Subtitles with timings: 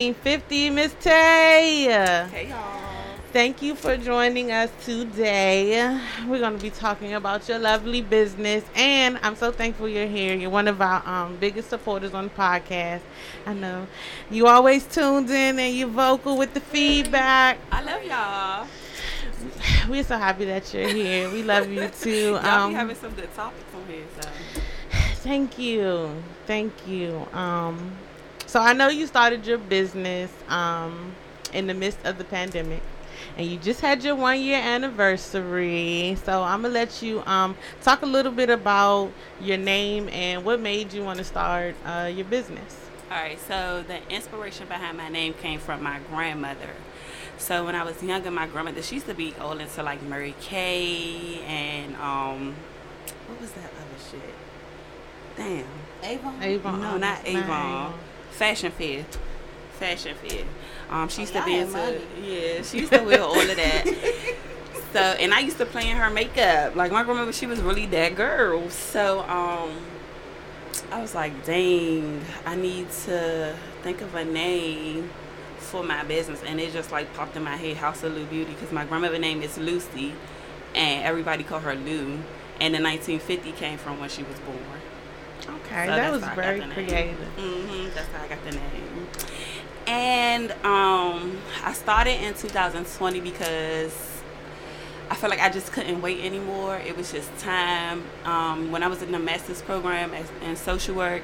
[0.00, 1.82] 1950, Miss Tay.
[2.30, 3.16] Hey y'all.
[3.32, 6.00] Thank you for joining us today.
[6.24, 10.36] We're going to be talking about your lovely business, and I'm so thankful you're here.
[10.36, 13.00] You're one of our um, biggest supporters on the podcast.
[13.44, 13.88] I know
[14.30, 17.58] you always tuned in and you're vocal with the feedback.
[17.72, 18.68] I love y'all.
[19.90, 21.28] We're so happy that you're here.
[21.28, 22.38] We love you too.
[22.40, 24.04] y'all Um, be having some good topics on here.
[24.20, 24.28] So
[25.24, 26.22] Thank you.
[26.46, 27.26] Thank you.
[27.32, 27.96] Um,
[28.48, 31.14] so I know you started your business um,
[31.52, 32.80] in the midst of the pandemic.
[33.36, 36.16] And you just had your one year anniversary.
[36.24, 40.46] So I'm going to let you um, talk a little bit about your name and
[40.46, 42.88] what made you want to start uh, your business.
[43.10, 43.38] all right.
[43.46, 46.70] So the inspiration behind my name came from my grandmother.
[47.36, 50.34] So when I was younger, my grandmother she used to be all into like Mary
[50.40, 52.54] Kay and um,
[53.26, 54.34] what was that other shit?
[55.36, 55.66] Damn.
[56.02, 56.42] Avon?
[56.42, 56.80] Avon.
[56.80, 57.92] No, not Avon.
[58.38, 59.04] Fashion Fair.
[59.72, 60.44] Fashion Fair.
[60.90, 62.62] Um, she used Oh, to be into yeah.
[62.62, 63.84] She used to wear all of that.
[64.90, 66.74] So and I used to play in her makeup.
[66.74, 68.70] Like my grandmother, she was really that girl.
[68.70, 69.70] So um,
[70.90, 75.10] I was like, dang, I need to think of a name
[75.58, 78.52] for my business, and it just like popped in my head, House of Lu Beauty,
[78.54, 80.14] because my grandmother's name is Lucy,
[80.74, 82.20] and everybody called her Lou.
[82.58, 84.77] And the 1950 came from when she was born.
[85.48, 87.18] Okay, So that was how I got very creative.
[87.36, 89.06] hmm That's how I got the name.
[89.86, 94.20] And um, I started in 2020 because
[95.10, 96.76] I felt like I just couldn't wait anymore.
[96.76, 98.02] It was just time.
[98.24, 101.22] Um, when I was in the master's program as, in social work,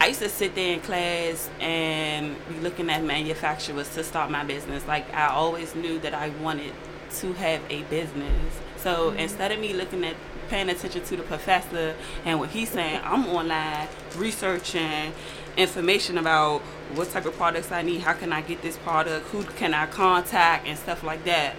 [0.00, 4.44] I used to sit there in class and be looking at manufacturers to start my
[4.44, 4.86] business.
[4.86, 6.72] Like I always knew that I wanted
[7.18, 8.60] to have a business.
[8.78, 10.16] So instead of me looking at
[10.48, 11.94] paying attention to the professor
[12.24, 15.12] and what he's saying, I'm online researching
[15.56, 16.60] information about
[16.94, 19.86] what type of products I need, how can I get this product, who can I
[19.86, 21.54] contact, and stuff like that.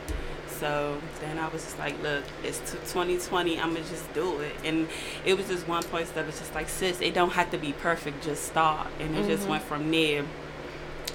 [0.59, 3.59] So then I was just like, look, it's 2020.
[3.59, 4.55] I'm gonna just do it.
[4.63, 4.87] And
[5.23, 7.73] it was just one point that was just like, sis, it don't have to be
[7.73, 8.23] perfect.
[8.23, 8.87] Just start.
[8.99, 9.51] And it just mm-hmm.
[9.51, 10.25] went from there.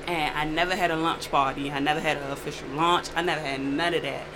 [0.07, 1.71] And I never had a lunch party.
[1.71, 3.09] I never had an official launch.
[3.17, 4.27] I never had none of that.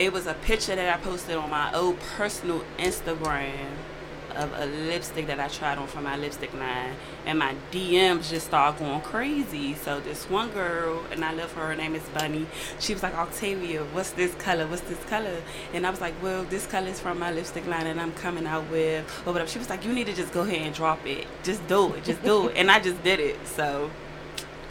[0.00, 3.68] It was a picture that I posted on my old personal Instagram
[4.34, 6.94] of a lipstick that I tried on for my lipstick line,
[7.26, 9.74] and my DMs just started going crazy.
[9.74, 11.66] So this one girl, and I love her.
[11.66, 12.46] Her name is Bunny.
[12.78, 14.66] She was like, Octavia, what's this color?
[14.66, 15.42] What's this color?
[15.74, 18.46] And I was like, well, this color is from my lipstick line, and I'm coming
[18.46, 19.50] out with or whatever.
[19.50, 21.26] She was like, you need to just go ahead and drop it.
[21.42, 22.04] Just do it.
[22.04, 22.56] Just do it.
[22.56, 23.46] And I just did it.
[23.46, 23.90] So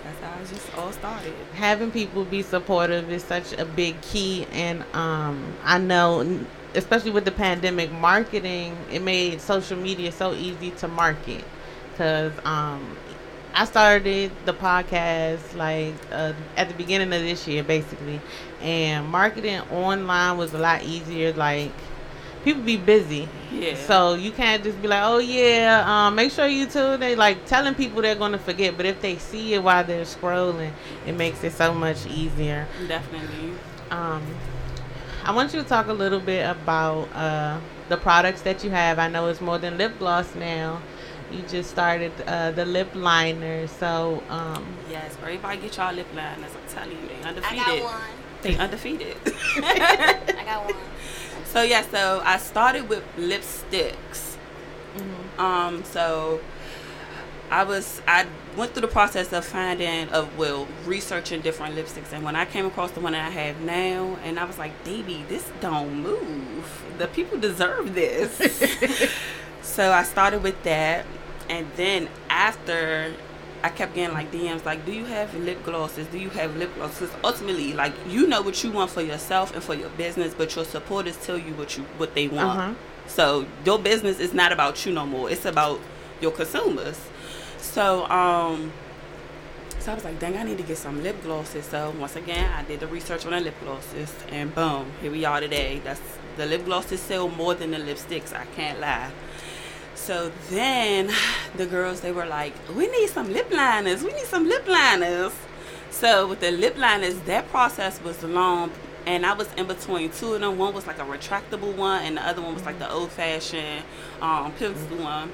[0.09, 1.33] that's how it just all started.
[1.53, 6.39] having people be supportive is such a big key and um i know
[6.75, 11.43] especially with the pandemic marketing it made social media so easy to market
[11.91, 12.97] because um
[13.53, 18.19] i started the podcast like uh, at the beginning of this year basically
[18.61, 21.71] and marketing online was a lot easier like
[22.43, 23.75] people be busy Yeah.
[23.75, 26.99] so you can't just be like, oh yeah, um, make sure you tune.
[26.99, 30.71] They like telling people they're gonna forget, but if they see it while they're scrolling,
[31.05, 32.67] it makes it so much easier.
[32.87, 33.53] Definitely.
[33.91, 34.23] Um,
[35.23, 38.99] I want you to talk a little bit about uh, the products that you have.
[38.99, 40.81] I know it's more than lip gloss now.
[41.31, 46.51] You just started uh, the lip liner, so um, Yes, everybody get y'all lip liners.
[46.55, 47.59] I'm telling you, they I undefeated.
[47.67, 48.01] I got one.
[48.41, 49.17] They undefeated.
[49.57, 50.75] I got one.
[51.51, 54.35] So yeah, so I started with lipsticks.
[55.37, 56.41] Um, so
[57.49, 62.23] I was I went through the process of finding of well researching different lipsticks, and
[62.23, 65.25] when I came across the one that I have now, and I was like, baby,
[65.27, 66.83] this don't move.
[66.97, 68.37] The people deserve this.
[69.61, 71.05] so I started with that,
[71.49, 73.13] and then after.
[73.61, 76.07] I kept getting like DMs like, "Do you have lip glosses?
[76.07, 79.63] Do you have lip glosses?" Ultimately, like you know what you want for yourself and
[79.63, 82.59] for your business, but your supporters tell you what you what they want.
[82.59, 82.73] Uh-huh.
[83.07, 85.29] So your business is not about you no more.
[85.29, 85.79] It's about
[86.21, 86.99] your consumers.
[87.57, 88.71] So um
[89.79, 91.65] so I was like, dang, I need to get some lip glosses.
[91.65, 95.23] So once again, I did the research on the lip glosses and boom, here we
[95.23, 95.81] are today.
[95.83, 96.01] That's
[96.35, 99.11] the lip glosses sell more than the lipsticks, I can't lie.
[99.99, 101.11] So then
[101.57, 105.33] the girls they were like, We need some lip liners, we need some lip liners.
[105.91, 108.71] So with the lip liners, that process was long
[109.05, 110.57] and I was in between two of them.
[110.57, 113.83] One was like a retractable one and the other one was like the old fashioned
[114.21, 115.31] um pencil one.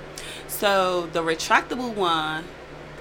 [0.47, 2.45] So the retractable one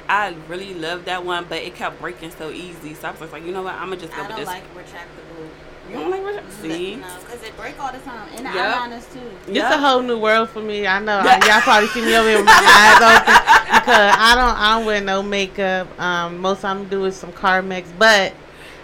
[0.07, 2.93] I really loved that one, but it kept breaking so easy.
[2.95, 3.75] So I was like, you know what?
[3.75, 4.49] I'm gonna just go I with don't this.
[4.49, 5.49] like retractable
[5.91, 6.35] You don't like brush?
[6.63, 8.29] See, No, because it break all the time.
[8.37, 8.75] And the Yep.
[8.75, 9.31] eyeliners too.
[9.49, 9.75] It's Yeah.
[9.75, 10.87] a whole new world for me.
[10.87, 14.35] I know I, y'all probably see me over here with my eyes open because I
[14.35, 16.01] don't I don't wear no makeup.
[16.01, 18.33] Um, most I'm do is some Carmex, but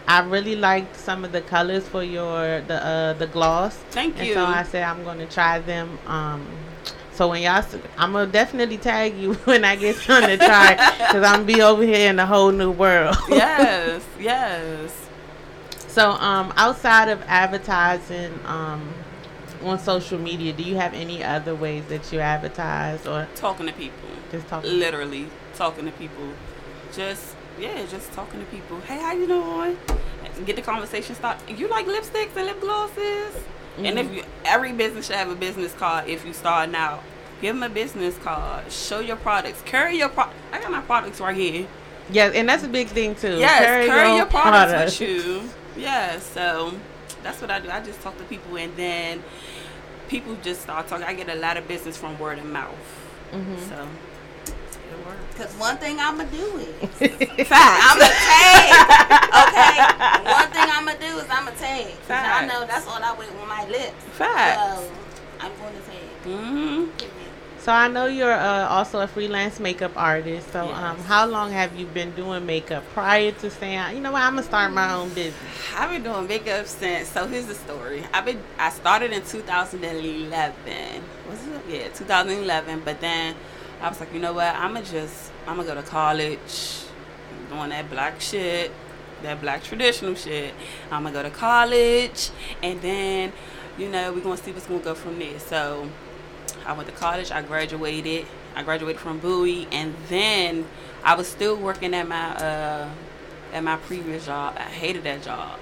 [0.06, 3.76] I really liked some of the colors for your the uh the gloss.
[3.90, 4.34] Thank and you.
[4.34, 5.98] so I said I'm gonna try them.
[6.06, 6.46] Um,
[7.12, 7.64] so when y'all,
[7.98, 11.82] I'm gonna definitely tag you when I get some to try because I'm be over
[11.82, 13.16] here in a whole new world.
[13.28, 15.09] yes, yes.
[15.90, 18.94] So, um, outside of advertising, um,
[19.62, 23.72] on social media, do you have any other ways that you advertise or Talking to
[23.72, 24.08] people.
[24.30, 24.64] just talk?
[24.64, 26.32] literally talking to people.
[26.92, 28.80] Just yeah just talking to people.
[28.80, 29.76] Hey how you doing?
[30.46, 33.34] Get the conversation started you like lipsticks and lip glosses?
[33.78, 37.02] And if you every business should have a business card if you starting out.
[37.42, 38.70] Give them a business card.
[38.70, 39.62] Show your products.
[39.62, 41.66] Carry your pro i got my products right here.
[42.10, 43.38] Yes, and that's a big thing too.
[43.38, 45.00] yes carry, your, products products.
[45.00, 46.72] with you yeah so
[47.22, 49.22] that's what i do i just talk to people and then
[50.08, 52.74] people just start talking i get a lot of business from word of mouth
[53.32, 53.68] Mhm.
[53.68, 53.86] so
[54.90, 57.46] it works Because one thing I'm going to do is.
[57.48, 57.86] Facts.
[57.86, 58.66] I'm going to tag.
[59.42, 59.72] Okay?
[60.32, 61.86] One thing I'm going to do is I'm going to tag.
[62.08, 64.02] 'Cause I know that's all I wear with my lips.
[64.18, 64.80] Facts.
[64.80, 64.90] So
[65.40, 66.10] I'm going to tag.
[66.24, 67.09] hmm Period.
[67.60, 70.50] So I know you're uh, also a freelance makeup artist.
[70.50, 74.22] So, um, how long have you been doing makeup prior to saying, you know what,
[74.22, 75.34] I'm gonna start my own business?
[75.76, 77.10] I've been doing makeup since.
[77.10, 78.02] So here's the story.
[78.14, 78.42] I've been.
[78.58, 81.02] I started in 2011.
[81.28, 81.60] Was it?
[81.68, 82.80] Yeah, 2011.
[82.82, 83.34] But then
[83.82, 84.54] I was like, you know what?
[84.54, 85.30] I'ma just.
[85.46, 86.84] I'ma go to college,
[87.50, 88.72] doing that black shit,
[89.22, 90.54] that black traditional shit.
[90.90, 92.30] I'ma go to college,
[92.62, 93.34] and then,
[93.76, 95.38] you know, we're gonna see what's gonna go from there.
[95.38, 95.86] So
[96.70, 97.32] I went to college.
[97.32, 98.26] I graduated.
[98.54, 100.68] I graduated from Bowie, and then
[101.02, 102.88] I was still working at my uh,
[103.52, 104.54] at my previous job.
[104.56, 105.58] I hated that job,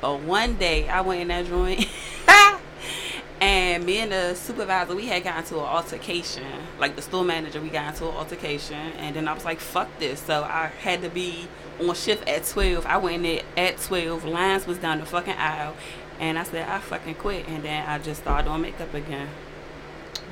[0.00, 1.88] but one day I went in that joint,
[3.40, 6.46] and me and the supervisor we had gotten into an altercation.
[6.78, 9.88] Like the store manager, we got into an altercation, and then I was like, "Fuck
[9.98, 11.48] this!" So I had to be
[11.80, 12.86] on shift at twelve.
[12.86, 14.24] I went in there at twelve.
[14.24, 15.74] Lines was down the fucking aisle.
[16.20, 17.48] And I said, I fucking quit.
[17.48, 19.28] And then I just started doing makeup again.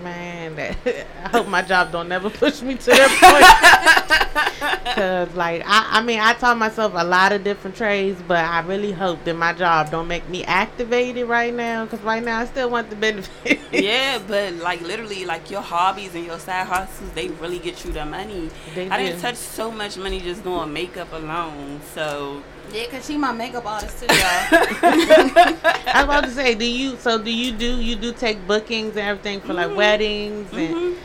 [0.03, 0.77] Man, that,
[1.25, 4.83] I hope my job don't never push me to that point.
[4.97, 8.61] Cause like I, I mean, I taught myself a lot of different trades, but I
[8.61, 11.87] really hope that my job don't make me activated right now.
[11.87, 13.61] Cause right now I still want the benefit.
[13.73, 17.93] yeah, but like literally, like your hobbies and your side hustles, they really get you
[17.93, 18.51] the money.
[18.75, 19.07] They I do.
[19.07, 21.81] didn't touch so much money just doing makeup alone.
[21.95, 22.43] So
[22.73, 24.17] Yeah, because she my makeup artist too, y'all.
[24.21, 26.97] I was about to say, do you?
[26.97, 27.81] So do you do?
[27.81, 30.97] You do take bookings and everything for like weddings and mhm.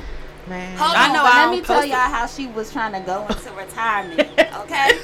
[0.48, 0.78] man.
[0.78, 1.90] Hold I on, know but I let me tell it.
[1.90, 4.30] y'all how she was trying to go into retirement.
[4.62, 5.00] Okay,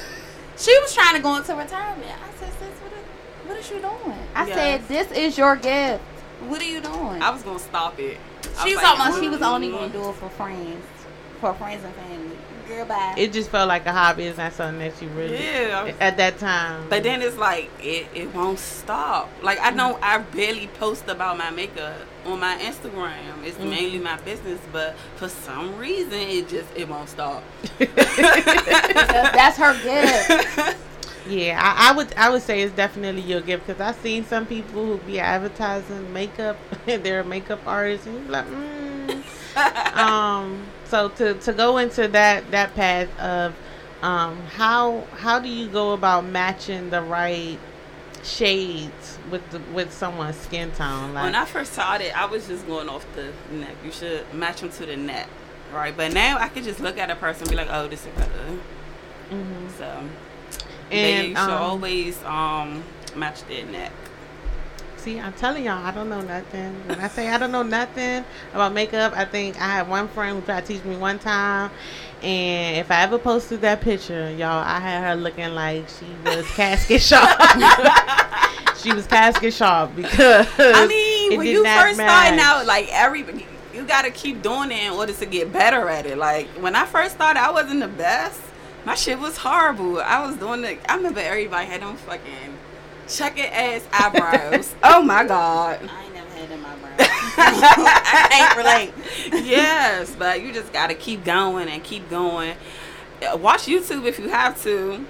[0.56, 2.10] she was trying to go into retirement.
[2.10, 4.54] I said, "Sis, what is, what is you doing?" I Yes.
[4.56, 6.02] said, "This is your gift.
[6.48, 8.16] What are you doing?" I was gonna stop it.
[8.42, 10.82] She was was like, talking about she was only gonna do it for friends,
[11.40, 12.38] for friends and family.
[12.68, 13.14] Girl, bye.
[13.16, 14.24] It just felt like a hobby.
[14.24, 15.92] It's not something that you really Yeah.
[16.00, 16.88] At that time.
[16.88, 19.30] But then it's like it, it won't stop.
[19.42, 23.44] Like I know I barely post about my makeup on my Instagram.
[23.44, 27.42] It's mainly my business, but for some reason it just it won't stop.
[27.78, 30.78] That's her gift.
[31.26, 34.46] Yeah, I, I would I would say it's definitely your gift because I've seen some
[34.46, 39.96] people who be advertising makeup and they're a makeup artist and you're like, mm.
[39.96, 40.66] um.
[40.86, 43.54] So to to go into that that path of
[44.02, 47.58] um how how do you go about matching the right
[48.22, 51.14] shades with the, with someone's skin tone?
[51.14, 53.76] Like, When I first started, I was just going off the neck.
[53.84, 55.28] You should match them to the neck,
[55.72, 55.94] right?
[55.96, 58.12] But now I could just look at a person and be like, oh, this is
[58.14, 58.58] better.
[59.30, 59.70] Mhm.
[59.78, 60.10] So, and
[60.92, 63.92] And, you should um, always um match their neck.
[65.04, 66.72] See, I'm telling y'all, I don't know nothing.
[66.86, 70.38] When I say I don't know nothing about makeup, I think I had one friend
[70.38, 71.70] who tried to teach me one time,
[72.22, 76.50] and if I ever posted that picture, y'all, I had her looking like she was
[76.52, 77.38] casket sharp.
[78.78, 83.44] she was casket sharp because I mean, it when you first starting out, like every
[83.74, 86.16] you gotta keep doing it in order to get better at it.
[86.16, 88.40] Like when I first started, I wasn't the best.
[88.86, 90.00] My shit was horrible.
[90.00, 90.78] I was doing the.
[90.90, 92.53] I remember everybody had them fucking
[93.08, 94.74] chucking ass eyebrows.
[94.82, 95.80] oh my god.
[95.90, 96.94] I ain't never had in my brain.
[96.98, 99.44] I can't relate.
[99.44, 102.56] yes, but you just gotta keep going and keep going.
[103.22, 105.04] Uh, Watch YouTube if you have to.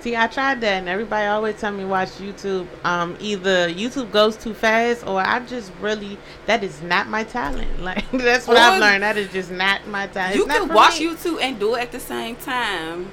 [0.00, 2.68] See, I tried that, and everybody always tell me watch YouTube.
[2.84, 6.16] Um, either YouTube goes too fast, or I just really
[6.46, 7.68] that is not my talent.
[7.80, 9.02] Like that's what I've learned.
[9.02, 10.36] That is just not my talent.
[10.36, 11.08] You can watch me.
[11.08, 13.10] YouTube and do it at the same time.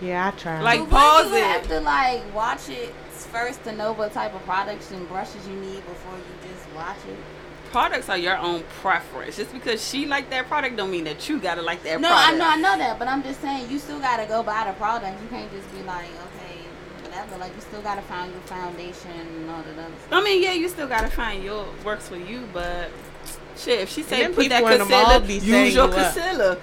[0.00, 0.62] Yeah, I tried.
[0.62, 1.52] Like, But pause wouldn't you it.
[1.52, 2.94] have to like watch it ladies
[3.30, 6.98] first to know what type of products and brushes you need before you just watch
[7.08, 7.16] it?
[7.70, 9.36] Products are your own preference.
[9.36, 12.02] Just because she like that product don't mean that you gotta like that product.
[12.02, 12.34] No, product.
[12.34, 14.72] I know, I know that, but I'm just saying you still gotta go buy the
[14.72, 15.22] product.
[15.22, 16.58] You can't just be like, okay,
[17.02, 17.36] whatever.
[17.38, 20.12] Like you still gotta find your foundation and all that other stuff.
[20.12, 22.90] I mean, yeah, you still gotta find your works for you, but
[23.56, 25.86] shit, if she say them put that people in the mall concealer, be use your
[25.86, 26.14] you up.
[26.14, 26.58] concealer.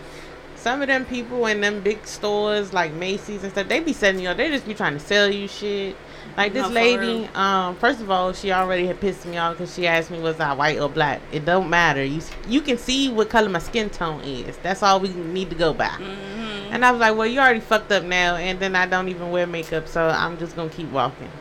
[0.57, 4.19] Some of them people in them big stores like Macy's and stuff, they be setting
[4.19, 4.35] you up.
[4.35, 5.95] They just be trying to sell you shit.
[6.37, 9.73] Like this No, lady, um, first of all, she already had pissed me off because
[9.73, 11.19] she asked me was I white or black.
[11.31, 12.03] It don't matter.
[12.03, 14.55] You you can see what color my skin tone is.
[14.57, 15.87] That's all we need to go by.
[15.87, 16.73] Mm-hmm.
[16.73, 19.31] And I was like, well, you already fucked up now, and then I don't even
[19.31, 21.31] wear makeup, so I'm just gonna keep walking.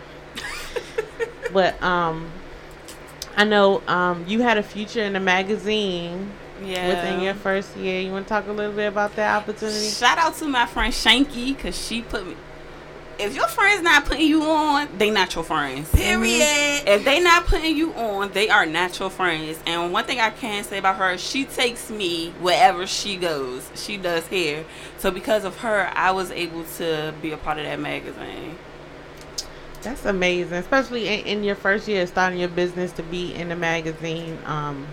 [1.53, 2.31] but um,
[3.37, 6.33] I know um, you had a future in the magazine
[6.65, 6.89] Yeah.
[6.89, 8.01] within your first year.
[8.01, 9.91] You want to talk a little bit about that opportunity?
[9.91, 12.35] Shout out to my friend Shanky because she put me.
[13.19, 15.91] If your friends not putting you on, they not your friends.
[15.91, 16.83] Period.
[16.87, 19.59] If they not putting you on, they are not your friends.
[19.67, 23.71] And one thing I can say about her, she takes me wherever she goes.
[23.75, 24.67] She does hair.
[24.99, 28.59] So because of her, I was able to be a part of that magazine.
[29.81, 33.49] That's amazing, especially in, in your first year of starting your business to be in
[33.49, 34.39] the magazine.
[34.45, 34.87] Um,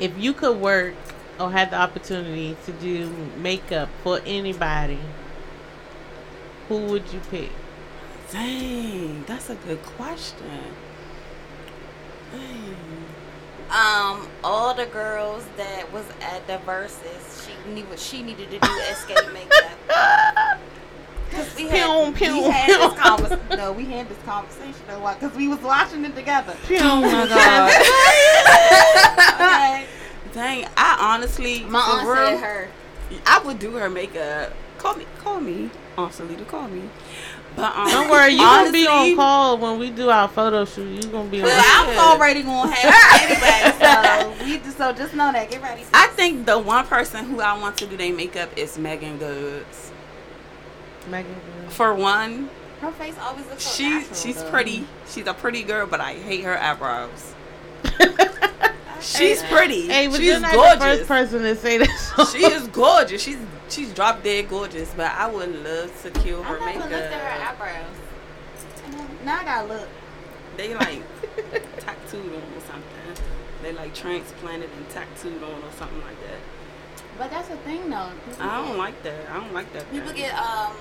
[0.00, 0.94] if you could work
[1.38, 4.98] or had the opportunity to do makeup for anybody,
[6.78, 7.50] who would you pick?
[8.30, 10.46] Dang, that's a good question.
[12.32, 12.76] Dang.
[13.70, 18.58] Um, all the girls that was at the verses, she knew what she needed to
[18.58, 19.70] do escape makeup.
[21.30, 22.78] Cause we had, Pew, pew, we had pew.
[22.78, 26.54] this convers- No, we had this conversation a lot because we was watching it together.
[26.72, 27.70] Oh my God.
[29.34, 29.86] okay.
[30.34, 32.68] Dang, I honestly, My for aunt real, said her.
[33.26, 34.52] I would do her makeup.
[34.78, 36.88] Call me, call me, Aunt Salita, call me.
[37.54, 41.04] But um, Don't worry, you gonna be on call when we do our photo shoot.
[41.04, 41.44] You gonna be on.
[41.48, 45.50] Well, I'm already gonna have it anyway, so we just so just know that.
[45.50, 45.82] Get ready.
[45.92, 49.92] I think the one person who I want to do their makeup is Megan Goods.
[51.10, 51.34] Megan.
[51.60, 51.74] Goods.
[51.74, 52.48] For one,
[52.80, 54.50] her face always looks so she natural, she's though.
[54.50, 54.86] pretty.
[55.08, 57.34] She's a pretty girl, but I hate her eyebrows.
[59.02, 59.86] She's pretty.
[59.88, 60.78] Hey, but she's you're the gorgeous.
[60.98, 62.28] first person to say that.
[62.32, 63.22] she is gorgeous.
[63.22, 66.82] She's she's drop dead gorgeous, but I would love to kill I her never makeup.
[66.90, 67.96] looked at her eyebrows.
[69.24, 69.88] Now I gotta look.
[70.56, 71.02] They like
[71.78, 73.24] tattooed on or something.
[73.62, 76.38] They like transplanted and tattooed on or something like that.
[77.18, 78.10] But that's the thing though.
[78.28, 79.30] People I don't get- like that.
[79.30, 79.90] I don't like that.
[79.90, 80.16] People thing.
[80.16, 80.72] get um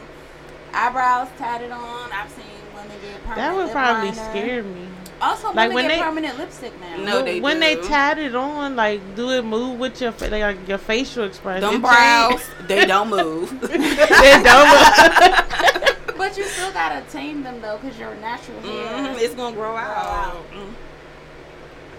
[0.73, 2.11] eyebrows tatted on.
[2.11, 4.29] I've seen women get permanent that would probably liner.
[4.31, 4.87] scare me.
[5.21, 6.97] Also, Like, women when get they- permanent lipstick now.
[6.97, 10.27] No, When- they when they tat it on, like, do it move with your fa-
[10.29, 11.61] like your facial expression?
[11.69, 13.49] Them brows, they don't move.
[13.61, 14.67] they don't.
[14.67, 15.87] Move.
[16.17, 18.87] But you still gotta tame them though, cause your natural hair.
[19.15, 20.05] Mhm, It's gonna grow out.
[20.05, 20.51] out.
[20.53, 20.73] Mm.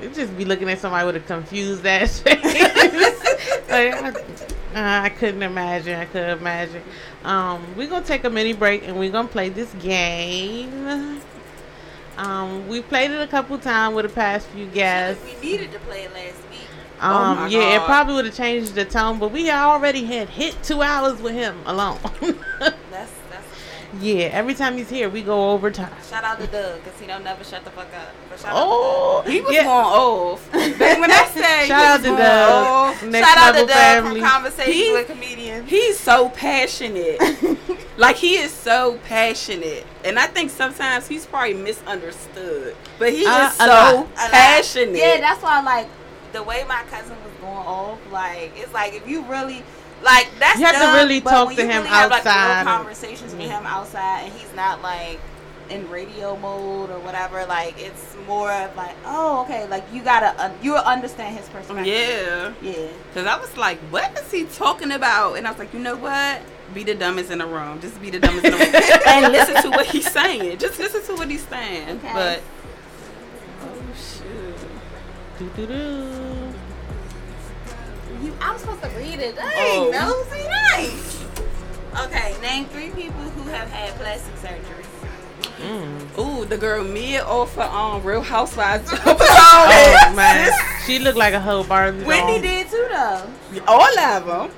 [0.04, 2.42] It just be looking at somebody with a confused ass face.
[2.44, 5.98] like, I, uh, I couldn't imagine.
[5.98, 6.82] I couldn't imagine.
[7.24, 11.20] Um, we're gonna take a mini break and we're gonna play this game.
[12.16, 15.22] Um, we played it a couple times with the past few guests.
[15.24, 16.60] We needed to play it last week.
[17.00, 20.28] Oh Um, my yeah, it probably would have changed the tone, but we already had
[20.28, 21.98] hit two hours with him alone.
[22.60, 23.21] That's that's a fact.
[24.00, 25.92] Yeah, every time he's here, we go overtime.
[26.08, 28.08] Shout out to Doug, cause he don't never shut the fuck up.
[28.30, 29.64] But shout Oh, He was yeah.
[29.64, 30.52] going off.
[30.78, 32.66] Back when I say Shout out to going Doug.
[32.66, 34.20] off, Next Shout out level to Doug family.
[34.20, 35.68] from Conversations He- with Comedians.
[35.70, 37.20] He's so passionate.
[37.98, 39.86] like he is so passionate.
[40.04, 42.74] And I think sometimes he's probably misunderstood.
[42.98, 43.92] But he Uh, is so lot.
[43.94, 44.30] A lot.
[44.30, 44.96] passionate.
[44.96, 45.88] Yeah, that's why like
[46.32, 49.62] the way my cousin was going off, like it's like if you really
[50.02, 53.34] like that's You have to really talk to him really have, like, real outside conversations
[53.34, 55.20] with him outside, and he's not like
[55.70, 57.44] in radio mode or whatever.
[57.46, 61.86] Like it's more of like, oh, okay, like you gotta uh, you understand his perspective.
[61.86, 62.52] yeah.
[62.62, 62.88] yeah.
[63.08, 65.34] Because I was like, what is he talking about?
[65.34, 66.40] And I was like, you know what?
[66.74, 67.80] Be the dumbest in the room.
[67.80, 69.00] Just be the dumbest in the room.
[69.06, 70.58] and listen to what he's saying.
[70.58, 71.98] Just listen to what he's saying.
[71.98, 72.12] Okay.
[72.14, 72.42] But,
[73.60, 74.54] oh, shoot.
[75.38, 76.21] Doo-doo-doo.
[78.22, 79.36] You, I'm supposed to read it.
[79.36, 79.90] Dang, Oh.
[79.90, 81.24] nosy, nice.
[82.06, 84.84] Okay, name three people who have had plastic surgery.
[85.60, 86.18] Mm.
[86.18, 88.90] Ooh, the girl Mia off of um, Real Housewives.
[89.54, 90.50] Oh man,
[90.86, 92.04] she looked like a whole Barbie.
[92.04, 92.40] Wendy doll.
[92.42, 93.62] did too, though.
[93.68, 94.50] All of them.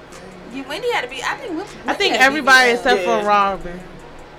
[0.53, 1.21] You, Wendy had to be.
[1.23, 1.57] I think.
[1.57, 3.21] Wendy I think had to be everybody except Yeah.
[3.21, 3.81] for Robin.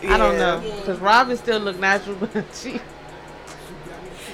[0.03, 0.37] I don't Yeah.
[0.39, 0.75] know Yeah.
[0.77, 2.79] because Robin still look natural, but she.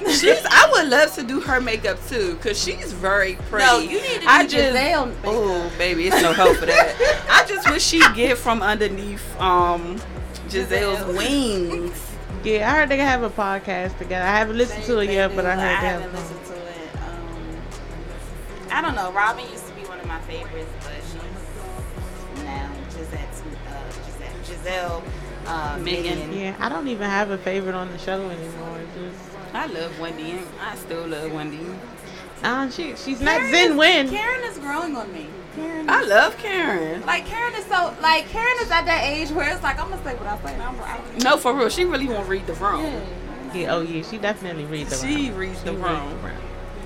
[0.10, 0.46] She's.
[0.50, 3.66] I would love to do her makeup too, cause she's very pretty.
[3.66, 4.56] No, you need to do I just.
[4.76, 5.24] Gizelle makeup.
[5.26, 7.26] Oh, baby, it's no help for that.
[7.30, 9.98] I just wish she'd get from underneath um
[10.48, 11.18] Gizelle's Gizelle.
[11.18, 12.08] wings.
[12.44, 14.26] Yeah, I heard they have a podcast together.
[14.26, 15.46] I haven't listened to it yet, they but.
[15.46, 16.02] I heard they have.
[16.02, 16.96] haven't listened to it.
[16.96, 17.62] Um,
[18.72, 19.12] I don't know.
[19.12, 25.04] Robin used to be one of my favorites, but she's now Gisette, uh, Gisette, Gizelle,
[25.46, 26.18] uh, Megan.
[26.20, 26.34] Megan.
[26.38, 28.80] Yeah, I don't even have a favorite on the show anymore.
[28.80, 30.40] It's Just, I love Wendy.
[30.62, 31.60] I still love Wendy.
[32.44, 34.10] uh, she she's not Karen Zen is- Win.
[34.10, 35.28] Karen is growing on me.
[35.56, 37.06] Karen I love Karen.
[37.06, 40.04] Like Karen is so like Karen is at that age where it's like I'm gonna
[40.04, 40.56] say what I say.
[40.60, 41.70] I'm, I'm No, for real.
[41.70, 42.84] She really won't read the room.
[42.86, 43.04] Yeah.
[43.54, 45.38] Yeah, oh yeah, she definitely reads the She room.
[45.38, 46.20] reads the She room.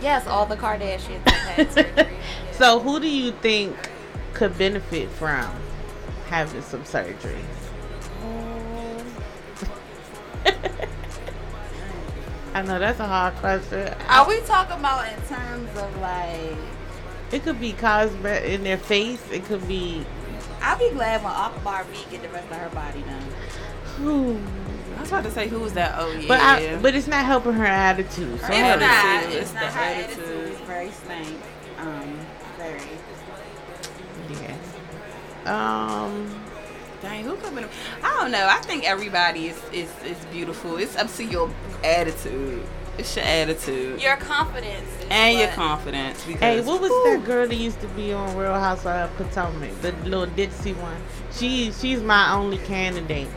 [0.02, 2.08] Yes, all the Kardashians.
[2.54, 3.76] So who do you think
[4.34, 5.46] could benefit from
[6.28, 7.38] having some surgery?
[12.56, 13.94] I know that's a hard question.
[14.08, 16.56] Are we talking about in terms of like?
[17.32, 19.22] It could be cosmetic in their face.
[19.32, 20.06] It could be.
[20.62, 24.08] I'll be glad when Akbar V get the rest of her body done.
[24.08, 24.40] Ooh.
[24.98, 25.96] I was about to say, who was that?
[25.98, 26.28] Oh, yeah.
[26.30, 28.40] But I, but it's not helping her attitude.
[28.40, 28.82] So It's her- not.
[28.82, 29.64] attitude, It's it's not.
[29.64, 30.54] the Her attitude attitude.
[30.54, 31.38] is very stank.
[31.80, 32.20] Um,
[32.58, 32.82] very.
[34.42, 34.56] Yeah.
[36.06, 36.45] Um.
[37.06, 37.64] Dang, who could be?
[38.04, 38.48] I don't know.
[38.50, 40.78] I think everybody is, is, is beautiful.
[40.78, 41.52] It's up to your
[41.84, 42.66] attitude.
[42.98, 44.02] It's your attitude.
[44.02, 44.88] Your confidence.
[45.02, 46.24] Is and your confidence.
[46.26, 47.04] Because, Hey, what was Ooh.
[47.12, 49.70] that girl that used to be on Real Housewives of Potomac?
[49.82, 51.00] The little ditzy one.
[51.32, 53.28] She she's my only candidate.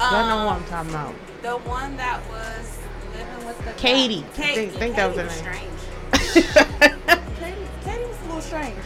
[0.00, 1.14] Y'all know what I'm Um, talking about.
[1.42, 2.78] The one that was
[3.12, 4.24] living with the Katie.
[4.32, 4.66] I Katie.
[4.68, 5.76] think- think that was her Katie name.
[5.76, 6.46] strange.
[7.38, 8.76] Katie, Katie was a little strange.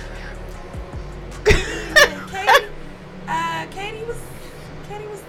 [1.45, 2.67] Katie,
[3.29, 4.17] uh, Katie was,
[4.89, 5.23] Katie was.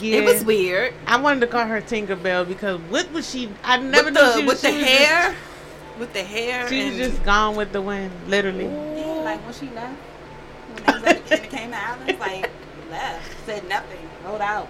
[0.00, 0.16] yeah.
[0.18, 0.94] It was weird.
[1.06, 3.50] I wanted to call her Tinkerbell because what was she?
[3.64, 5.34] I never with knew the, she was with the she was hair.
[5.98, 6.60] with the hair.
[6.62, 8.64] Just, she was just gone with the wind, literally.
[8.66, 9.98] Yeah, like when she left,
[10.74, 12.50] when they was at the, it came to Islands, like
[12.90, 14.68] left, said nothing, rolled out.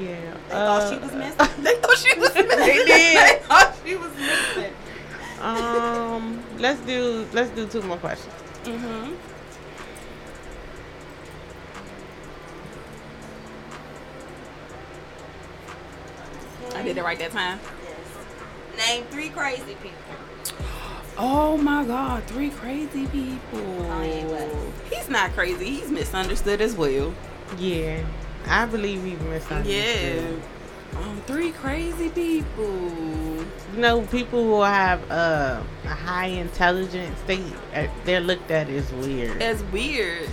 [0.00, 0.14] Yeah.
[0.48, 1.62] They thought she Uh, was missing.
[1.64, 2.48] they thought she was missing.
[2.58, 2.86] They did.
[2.86, 4.72] they thought she was missing.
[5.40, 8.32] Um, let's do let's do two more questions.
[8.64, 9.14] Mm-hmm.
[16.74, 17.60] I did it right that time.
[17.84, 18.88] Yes.
[18.88, 19.98] Name three crazy people.
[21.18, 23.60] Oh my God, three crazy people.
[23.60, 24.56] Kanye West.
[24.90, 25.66] He's not crazy.
[25.66, 27.12] He's misunderstood as well.
[27.58, 28.06] Yeah,
[28.46, 29.66] I believe he misunderstood.
[29.66, 30.98] Yeah.
[30.98, 32.90] Um, three crazy people.
[33.74, 37.42] You know, people who have uh, a high intelligence, they
[37.74, 39.38] uh, they're looked at as weird.
[39.38, 40.30] That's weird.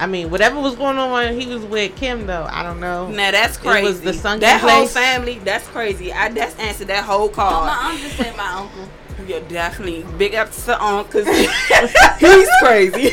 [0.00, 3.08] I mean, whatever was going on when he was with Kim, though, I don't know.
[3.10, 3.78] Now that's crazy.
[3.78, 3.86] It crazy.
[3.88, 6.12] was the sunken that whole family, that's crazy.
[6.12, 7.64] I that's answered that whole call.
[7.68, 8.88] I'm just saying my uncle.
[9.26, 10.06] Yeah, definitely.
[10.16, 11.26] Big up to on because
[12.20, 13.10] he's crazy.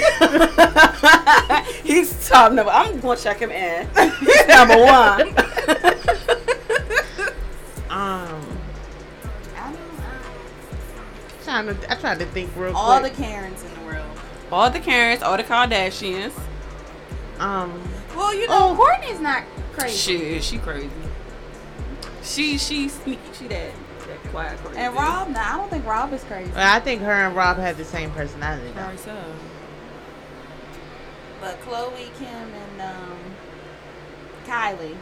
[1.84, 2.72] he's top number.
[2.72, 3.88] I'm gonna check him in.
[4.20, 5.36] He's number one.
[7.88, 8.58] Um,
[9.56, 9.78] I know.
[11.46, 13.10] trying to, I tried to think real All the.
[13.10, 14.06] Karens in the world.
[14.52, 16.34] all the Karens, all the Kardashians.
[17.40, 17.82] Um,
[18.16, 18.78] Well, you know, Oh.
[19.02, 19.44] Kourtney's not
[19.74, 20.18] crazy.
[20.18, 20.90] Shit, she crazy.
[22.24, 23.20] She she sneaky.
[23.34, 23.72] She that
[24.08, 24.80] that quiet crazy.
[24.80, 26.52] And Rob, nah, I don't think Rob is crazy.
[26.56, 28.68] I think her and Rob had the same personality.
[28.68, 28.74] Though.
[28.82, 29.16] Probably so.
[31.42, 33.18] But Khloé, Kim, and um,
[34.46, 34.96] Kylie.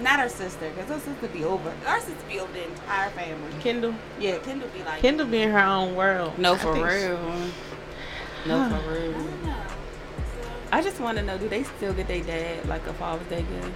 [0.00, 1.70] Not her sister, because her sister be over.
[1.84, 3.52] Her sister be over the entire family.
[3.60, 5.00] Kendall, Yeah, Kendall be like.
[5.02, 6.38] Kendall be in her own world.
[6.38, 7.18] No, I for think she- real.
[8.46, 9.26] No, for I real.
[10.70, 10.78] Don't know.
[10.78, 13.42] I just want to know, do they still get their dad like a Father's Day
[13.42, 13.70] gift?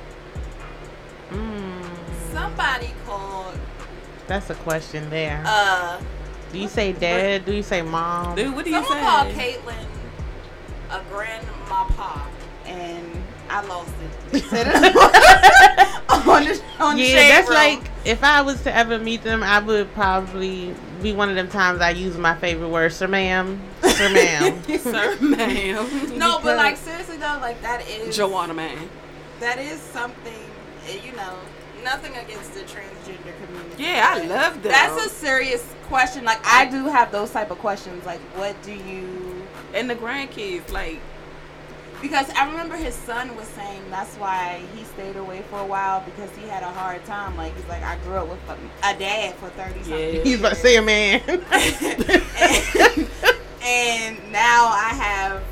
[1.31, 3.59] Mm, Somebody called.
[4.27, 5.43] that's a question there.
[5.47, 6.01] Uh,
[6.53, 7.45] do you say dad?
[7.45, 8.37] Do you say mom?
[8.37, 8.89] Dude, what do you say?
[8.89, 9.55] someone say?
[9.55, 9.87] called Caitlyn
[10.91, 12.29] a grandma pa,
[12.67, 14.31] and I lost it.
[14.33, 14.75] They said it
[16.09, 17.57] on the on the yeah, shade that's room.
[17.57, 21.49] like if I was to ever meet them, I would probably be one of them
[21.49, 24.63] times I use my favorite word, sir ma'am, sir ma'am.
[24.79, 26.19] Sir, ma'am.
[26.19, 28.89] No, but like seriously though, like that is Joanna, man.
[29.41, 30.33] that is something.
[30.89, 31.35] eh, You know,
[31.85, 33.83] nothing against the transgender community.
[33.83, 34.73] Yeah, I love them.
[34.73, 36.25] That's a serious question.
[36.25, 38.05] Like I do have those type of questions.
[38.07, 39.43] Like, what do you?
[39.75, 41.01] and the grandkids, like,
[42.05, 46.03] Because I remember his son was saying that's why he stayed away for a while
[46.03, 47.35] because he had a hard time.
[47.35, 50.17] Like he's like, I grew up with a, a dad for thirty something.
[50.17, 50.23] Yeah.
[50.23, 51.23] He's about to say a man.
[51.27, 51.41] and,
[53.63, 55.43] and now I have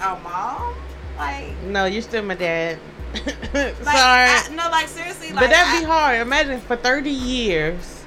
[0.00, 0.74] a mom.
[1.18, 2.78] Like, no, you're still my dad.
[3.14, 4.30] like Sorry.
[4.30, 6.20] I, no, like seriously, like but that'd be I- hard.
[6.22, 8.02] Imagine for 30 years,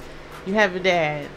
[0.48, 1.28] you have a dad.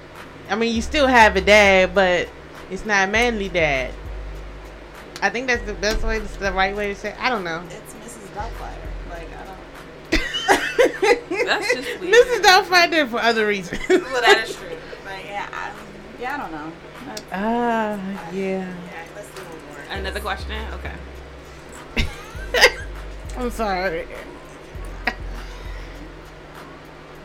[0.49, 2.27] I mean, you still have a dad, but
[2.71, 3.93] it's not a manly dad.
[5.23, 7.11] I think that's the best way, that's the right way to say.
[7.11, 7.17] It.
[7.21, 7.63] I don't know.
[7.71, 8.29] It's Mrs.
[8.35, 8.75] Doubtfire.
[9.09, 9.59] Like I don't.
[11.47, 12.15] That's just weird.
[12.15, 12.41] Mrs.
[12.43, 13.81] Doubtfire did it for other reasons.
[13.89, 14.69] well, that is true.
[15.05, 15.73] But yeah, I,
[16.21, 16.73] yeah, I don't know.
[17.07, 18.41] That's- Ah, yeah.
[18.41, 19.99] yeah, let's do one more.
[19.99, 20.67] Another question?
[20.75, 22.07] Okay.
[23.39, 24.07] I'm sorry.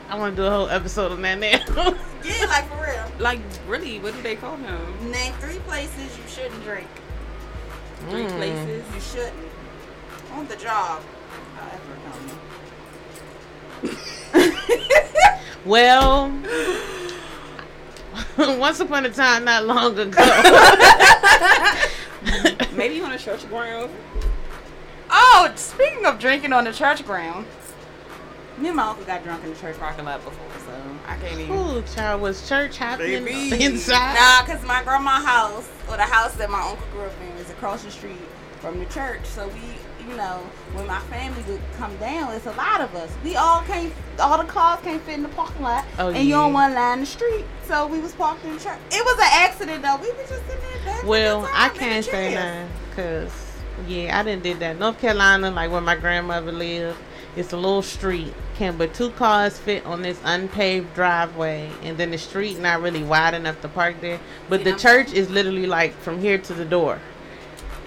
[0.10, 1.96] I want to do a whole episode on that now.
[2.24, 3.06] Yeah, like for real.
[3.20, 5.12] Like, really, what do they call him?
[5.12, 6.88] Name three places you shouldn't drink.
[8.10, 8.36] Three Mm.
[8.38, 8.84] places.
[8.94, 9.34] You shouldn't.
[10.34, 11.02] On the job.
[11.56, 11.98] However,
[15.66, 16.32] well,
[18.60, 20.22] once upon a time, not long ago.
[22.76, 23.92] Maybe you on a church ground.
[25.10, 27.46] Oh, speaking of drinking on the church ground,
[28.58, 30.72] me and my uncle got drunk in the church parking lot before, so
[31.08, 31.56] I can't even.
[31.56, 33.64] Ooh, child, was church happening Baby.
[33.64, 34.16] inside?
[34.16, 37.37] Nah, cause my grandma's house or the house that my uncle grew up in is
[37.58, 38.16] across the street
[38.60, 39.26] from the church.
[39.26, 40.42] So we, you know,
[40.74, 43.12] when my family would come down, it's a lot of us.
[43.24, 46.36] We all can't, all the cars can't fit in the parking lot, Oh, and you
[46.36, 46.42] yeah.
[46.42, 47.46] on one line the street.
[47.66, 48.80] So we was parked in the church.
[48.92, 49.98] It was an accident though.
[49.98, 51.06] We were just sitting there.
[51.06, 53.32] Well, I in can't say that cause
[53.88, 54.80] yeah, I didn't did that.
[54.80, 56.98] North Carolina, like where my grandmother lived,
[57.36, 58.34] it's a little street.
[58.56, 63.04] Can but two cars fit on this unpaved driveway, and then the street not really
[63.04, 64.20] wide enough to park there.
[64.50, 67.00] But the church is literally like from here to the door,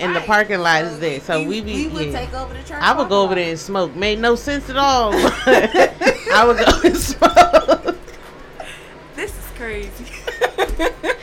[0.01, 1.21] and the parking lot So is there.
[1.21, 2.21] So we, we be we would yeah.
[2.21, 2.81] take over the church.
[2.81, 3.95] I would go over there and smoke.
[3.95, 5.13] Made no sense at all.
[5.15, 7.97] I would go and smoke.
[9.15, 10.07] This is crazy.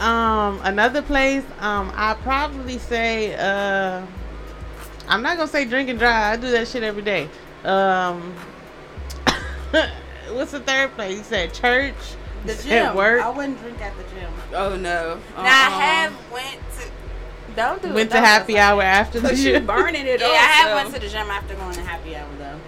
[0.00, 4.04] Um, another place, um, I probably say, uh,
[5.08, 6.34] I'm not gonna say drink and drive.
[6.34, 7.26] I do that shit every day.
[7.64, 8.34] Um,
[10.32, 11.16] what's the third place?
[11.18, 11.94] You said church.
[12.44, 12.96] The You said gym.
[12.96, 13.22] work.
[13.22, 14.30] I wouldn't drink at the gym.
[14.52, 15.18] oh no.
[15.36, 15.80] Now I Uh-uh.
[15.80, 16.88] have went to.
[17.56, 17.94] Don't do it.
[17.94, 18.62] Went to Don't happy do it.
[18.62, 19.66] hour after the But you gym.
[19.74, 20.32] burning it Yeah, off.
[20.32, 22.60] I have so- went to the gym after going to happy hour though.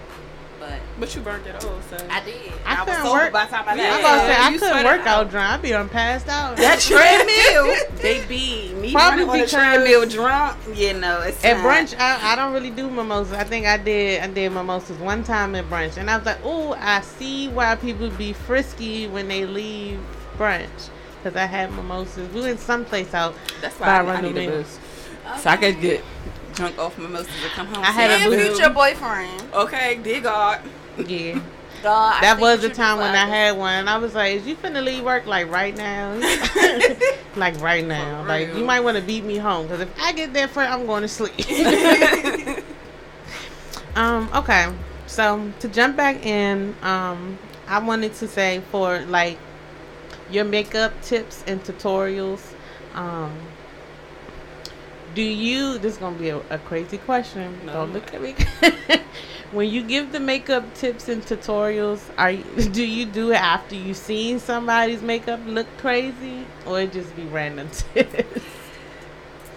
[0.59, 2.07] But But you burned it off, so.
[2.09, 2.51] I did.
[2.65, 3.83] I I, couldn't sober work- by the time I Yeah.
[3.83, 3.93] I left.
[3.93, 5.29] was about to say I you couldn't work out out.
[5.29, 5.49] drunk.
[5.53, 6.57] I'd be on passed out.
[6.57, 6.79] That
[7.27, 8.73] treadmill, baby.
[8.81, 10.57] Me Probably running on the treadmill drunk.
[10.73, 11.65] Yeah, no, it's At not.
[11.65, 13.33] brunch, I, I don't really do mimosas.
[13.33, 16.39] I think I did I did mimosas one time at brunch, and I was like,
[16.43, 19.99] oh, I see why people be frisky when they leave
[20.39, 20.89] brunch,
[21.23, 22.31] because I had mimosas.
[22.33, 23.35] We went someplace out.
[23.61, 24.61] That's By why I, I Rundle need a Mill.
[24.61, 24.79] boost.
[25.39, 26.03] So I could get
[26.53, 27.83] drunk off mimosas and come home.
[27.83, 29.43] I had a And future boyfriend.
[29.53, 30.61] Okay, dear God.
[31.05, 31.39] Yeah,
[31.83, 34.83] God, that was the time when I had one, I was like, is you finna
[34.83, 36.13] leave work like right now?
[37.35, 38.25] like right now.
[38.25, 40.85] Like you might want to beat me home, because if I get there first, I'm
[40.87, 41.35] going to sleep.
[43.95, 44.71] Um, okay.
[45.07, 49.39] So to jump back in, um, I wanted to say for like
[50.31, 52.41] your makeup tips and tutorials,
[52.93, 53.35] um,
[55.15, 57.59] do you this is gonna be a, a crazy question.
[57.65, 57.73] No.
[57.73, 58.35] Don't look at me.
[59.51, 63.75] when you give the makeup tips and tutorials, are you, do you do it after
[63.75, 68.43] you've seen somebody's makeup look crazy or it just be random tips?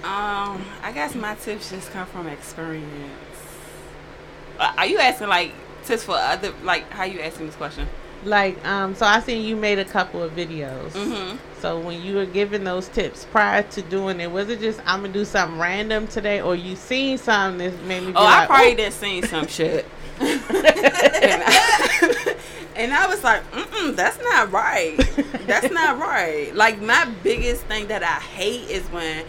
[0.03, 2.89] Um, I guess my tips just come from experience.
[4.59, 5.53] Uh, Are you asking like
[5.85, 7.87] tips for other like how you asking this question?
[8.25, 10.91] Like, um, so I seen you made a couple of videos.
[10.91, 11.37] Mm-hmm.
[11.61, 15.01] So when you were giving those tips prior to doing it, was it just I'm
[15.03, 18.09] gonna do something random today, or you seen something that made me?
[18.09, 19.87] Be Oh, I probably "Ooh." did seen some shit.
[20.21, 22.37] and, I,
[22.77, 24.97] and I was like, Mm-mm, that's not right.
[25.47, 26.55] That's not right.
[26.55, 29.25] Like my biggest thing that I hate is when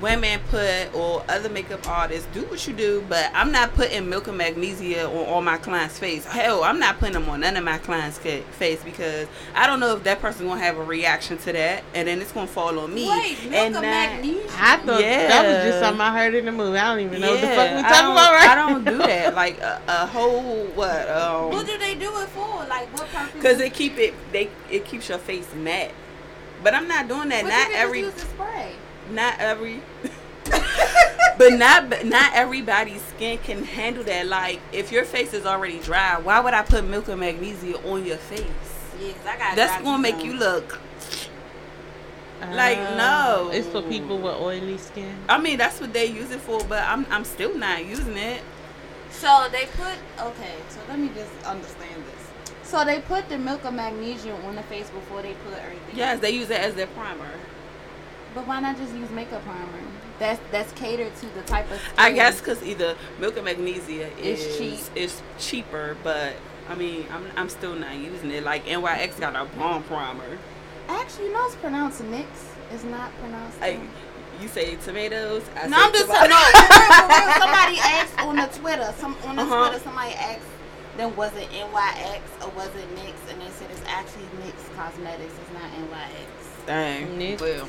[0.00, 4.26] women put or other makeup artists do what you do, but I'm not putting milk
[4.28, 6.24] and magnesia on all my clients' face.
[6.24, 9.94] Hell, I'm not putting them on none of my clients' face because I don't know
[9.96, 12.92] if that person gonna have a reaction to that, and then it's gonna fall on
[12.94, 13.08] me.
[13.08, 14.46] Wait, milk and of not- magnesium.
[14.58, 16.78] I thought that was just something I heard in the movie.
[16.78, 18.98] I don't even know what the fuck we I talking about right I don't do
[18.98, 19.34] that.
[19.42, 21.06] Like a, a whole what?
[21.08, 22.64] What Um, do they do it for?
[22.68, 23.32] Like what purpose?
[23.34, 25.92] because it keep it they it keeps your face matte.
[26.62, 27.42] But I'm not doing that.
[27.42, 28.74] But not every, use the spray.
[29.12, 29.80] Not every.
[31.38, 34.26] but not not everybody's skin can handle that.
[34.26, 38.04] Like if your face is already dry, why would I put milk and magnesia on
[38.04, 38.42] your face?
[39.00, 39.56] Yeah, 'cause I got.
[39.56, 40.32] That's gonna make skin.
[40.32, 40.78] you look.
[42.52, 43.50] Like, Uh, no.
[43.52, 45.14] it's for people with oily skin.
[45.28, 46.60] I mean, that's what they use it for.
[46.64, 48.42] But I'm I'm still not using it.
[49.12, 50.54] So they put okay.
[50.68, 52.68] So let me just understand this.
[52.68, 55.94] So they put the milk of magnesium on the face before they put everything.
[55.94, 57.28] Yes, they use it as their primer.
[58.34, 59.66] But why not just use makeup primer?
[60.18, 61.78] That's that's catered to the type of.
[61.78, 61.94] Skin.
[61.98, 64.96] I guess because either milk and magnesia It's is cheap.
[64.96, 66.34] is cheaper, but
[66.68, 68.44] I mean I'm I'm still not using it.
[68.44, 70.38] Like NYX got a bomb primer.
[70.88, 72.28] Actually, you know it's pronounced mix.
[72.72, 73.60] It's not pronounced.
[73.60, 73.80] Like
[74.40, 75.42] you say tomatoes.
[75.56, 76.36] I no, say I'm just tomato- no.
[76.36, 78.94] For real, for real, somebody asked on the Twitter.
[78.98, 79.68] Some on the Uh-huh.
[79.68, 80.40] Twitter, somebody asked
[80.96, 83.14] then was it NYX or was it NYX?
[83.32, 85.32] And they said it's actually NYX Cosmetics.
[85.40, 86.66] It's not NYX.
[86.66, 87.06] Dang.
[87.18, 87.40] NYX.
[87.40, 87.68] Well,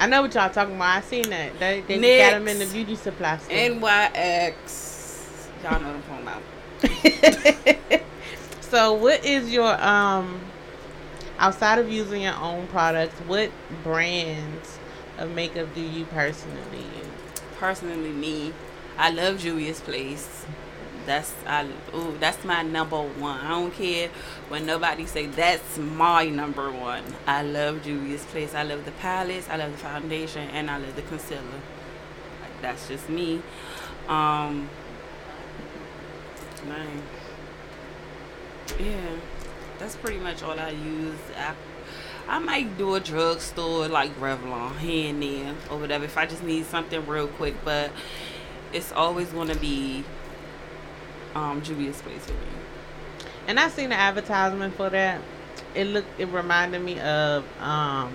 [0.00, 0.96] I know what y'all talking about.
[0.96, 1.58] I seen that.
[1.60, 2.18] They they NYX.
[2.18, 3.54] got them in the beauty supply store.
[3.54, 5.46] NYX.
[5.62, 8.02] Y'all know what I'm talking about.
[8.62, 10.40] so what is your um
[11.38, 13.50] outside of using your own products, what
[13.82, 14.78] brands
[15.18, 17.42] of makeup do you personally use?
[17.58, 18.54] Personally, me,
[18.96, 20.46] I love Juvia's Place.
[21.10, 21.66] That's I.
[21.92, 23.40] Ooh, that's my number one.
[23.40, 24.10] I don't care
[24.48, 27.02] when nobody say that's my number one.
[27.26, 28.54] I love Juvia's Place.
[28.54, 29.48] I love the palettes.
[29.48, 31.42] I love the foundation, and I love the concealer.
[32.40, 33.42] Like, that's just me.
[34.06, 34.70] Um.
[36.68, 37.02] Man.
[38.78, 39.16] Yeah,
[39.80, 41.18] that's pretty much all I use.
[41.36, 41.54] I,
[42.28, 46.44] I might do a drugstore like Revlon here and there or whatever if I just
[46.44, 47.90] need something real quick, but
[48.72, 50.04] it's always gonna be
[51.34, 52.38] um Juvia's Place for me.
[53.46, 55.20] And I seen the advertisement for that.
[55.74, 58.12] It looked it reminded me of um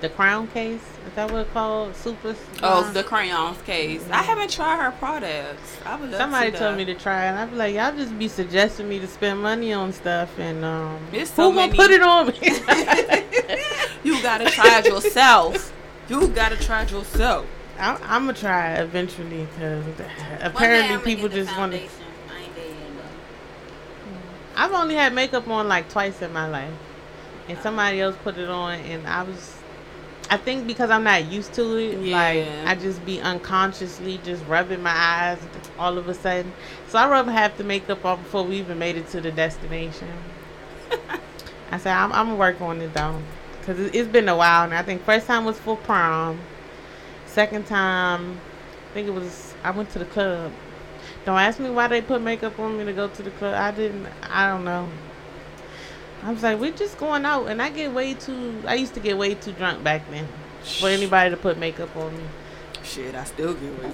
[0.00, 0.80] the crown case.
[1.06, 1.94] Is that what it's called?
[1.96, 4.04] Super Oh, the crayons case.
[4.10, 5.78] I haven't tried her products.
[5.86, 7.28] I would Somebody to told me to try it.
[7.30, 10.64] and I'd be like, y'all just be suggesting me to spend money on stuff, and
[10.64, 12.34] um, so who gonna put it on me?
[14.04, 15.72] You gotta try it yourself.
[16.08, 17.46] You gotta try it yourself.
[17.78, 19.84] I'm, I'm gonna try it eventually because
[20.40, 21.78] apparently people just want to.
[21.78, 22.04] foundation.
[22.30, 24.47] I ain't there yet, though.
[24.58, 26.74] I've only had makeup on like twice in my life,
[27.48, 29.54] and somebody else put it on, and I was.
[30.30, 34.82] I think because I'm not used to it, like I just be unconsciously just rubbing
[34.82, 35.38] my eyes
[35.78, 36.52] all of a sudden.
[36.88, 40.10] So I rub half the makeup off before we even made it to the destination.
[41.70, 43.22] I said I'm, I'm gonna work on it though,
[43.62, 44.64] cause it, it's been a while.
[44.64, 46.40] And I think first time was for prom.
[47.26, 48.40] Second time,
[48.90, 50.52] I think it was I went to the club.
[51.28, 53.52] Don't ask me why they put makeup on me to go to the club.
[53.52, 54.06] I didn't.
[54.22, 54.88] I don't know.
[56.22, 58.62] I was like, we're just going out, and I get way too.
[58.66, 60.26] I used to get way too drunk back then
[60.80, 62.24] for anybody to put makeup on me.
[62.82, 63.92] Shit, I still get away.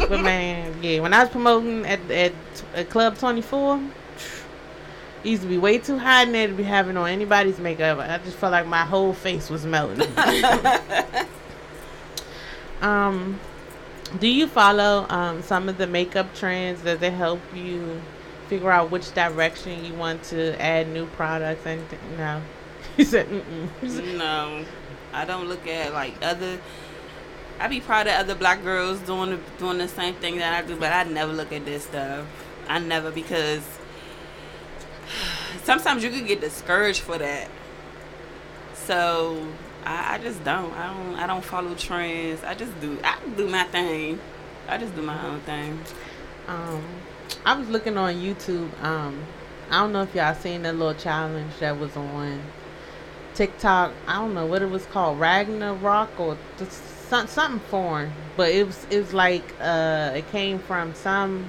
[0.08, 2.32] But man, yeah, when I was promoting at at,
[2.74, 3.80] at Club Twenty Four,
[5.22, 8.00] used to be way too hot in there to be having on anybody's makeup.
[8.00, 10.08] I just felt like my whole face was melting.
[12.82, 13.38] um,
[14.18, 16.82] do you follow um some of the makeup trends?
[16.82, 18.00] Does it help you
[18.48, 21.66] figure out which direction you want to add new products?
[21.66, 21.82] And
[22.16, 22.42] no,
[22.96, 24.16] he said, Mm-mm.
[24.16, 24.64] No,
[25.12, 26.60] I don't look at like other.
[27.58, 30.76] I be proud of other black girls doing doing the same thing that I do,
[30.76, 32.26] but I never look at this stuff.
[32.68, 33.62] I never because
[35.62, 37.48] sometimes you can get discouraged for that.
[38.74, 39.48] So
[39.86, 40.72] I, I just don't.
[40.74, 41.14] I don't.
[41.14, 42.42] I don't follow trends.
[42.42, 42.98] I just do.
[43.04, 44.18] I do my thing.
[44.68, 45.78] I just do my own thing.
[46.48, 46.82] Um,
[47.44, 48.68] I was looking on YouTube.
[48.82, 49.22] Um,
[49.70, 52.42] I don't know if y'all seen that little challenge that was on
[53.34, 53.92] TikTok.
[54.08, 58.86] I don't know what it was called, Ragnarok or th- something foreign, but it was
[58.90, 61.48] it was like uh, it came from some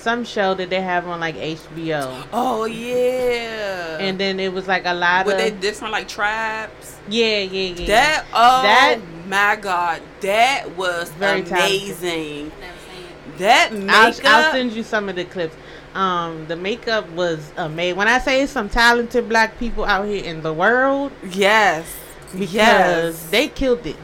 [0.00, 3.98] some show that they have on like HBO, Oh yeah.
[4.00, 6.96] and then it was like a lot were of they different like tribes?
[7.08, 12.50] yeah yeah yeah That oh That- my god, that was Very amazing.
[12.60, 13.38] Never seen it.
[13.38, 15.54] That I'll, makeup, I'll send you some of the clips.
[15.94, 17.96] Um, the makeup was amazing.
[17.96, 21.86] When I say some talented black people out here in the world, yes,
[22.32, 23.96] because yes, they killed it.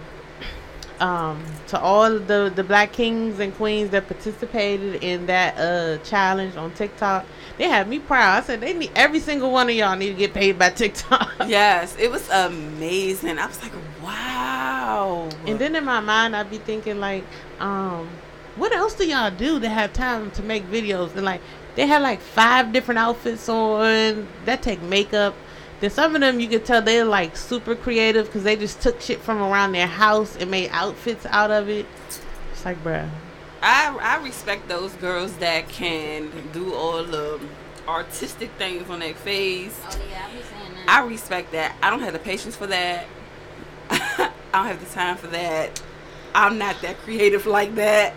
[1.00, 6.56] Um, to all the the black kings and queens that participated in that uh challenge
[6.56, 7.24] on TikTok,
[7.58, 8.38] they had me proud.
[8.38, 11.32] I said they need every single one of y'all need to get paid by TikTok.
[11.46, 13.38] yes, it was amazing.
[13.38, 15.28] I was like, wow.
[15.46, 17.24] And then in my mind, I'd be thinking like,
[17.60, 18.08] um,
[18.56, 21.14] what else do y'all do to have time to make videos?
[21.16, 21.40] And like,
[21.74, 24.28] they had like five different outfits on.
[24.44, 25.34] That take makeup.
[25.80, 29.00] Then some of them you could tell they're like super creative because they just took
[29.00, 31.86] shit from around their house and made outfits out of it.
[32.52, 33.08] It's like, bruh.
[33.62, 37.40] I I respect those girls that can do all the
[37.88, 39.78] artistic things on their face.
[39.88, 40.88] Oh yeah, I be saying that.
[40.88, 41.76] I respect that.
[41.82, 43.06] I don't have the patience for that.
[43.90, 45.82] I don't have the time for that.
[46.34, 48.14] I'm not that creative like that.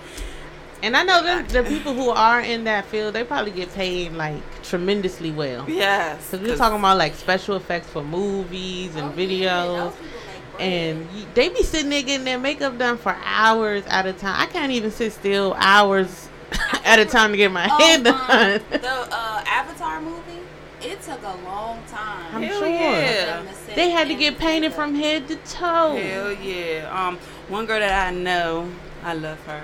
[0.81, 4.13] And I know the, the people who are in that field, they probably get paid
[4.13, 5.69] like tremendously well.
[5.69, 9.27] Yes, Because we're talking about like special effects for movies and Oh, yeah,
[9.65, 9.77] videos.
[9.77, 10.61] those people make bread.
[10.61, 14.35] and y- they be sitting there getting their makeup done for hours at a time.
[14.39, 16.29] I can't even sit still hours
[16.85, 18.53] at a time to get my hair Um, done.
[18.61, 20.21] um, the uh, Avatar movie,
[20.81, 22.35] it took a long time.
[22.35, 22.67] I'm Hell sure.
[22.69, 23.19] yeah.
[23.19, 24.75] for them to set they had to get painted makeup.
[24.77, 25.97] from head to toe.
[25.97, 26.87] Hell yeah.
[27.07, 27.17] Um,
[27.49, 28.69] one girl that I know,
[29.03, 29.61] I love her,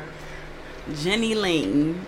[0.93, 2.03] Jenny Ling.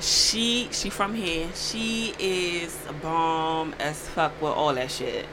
[0.00, 1.48] she she from here.
[1.54, 5.26] She is bomb as fuck with all that shit.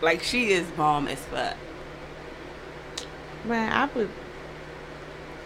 [0.00, 1.56] Like she is bomb as fuck.
[3.44, 4.08] Man, I would.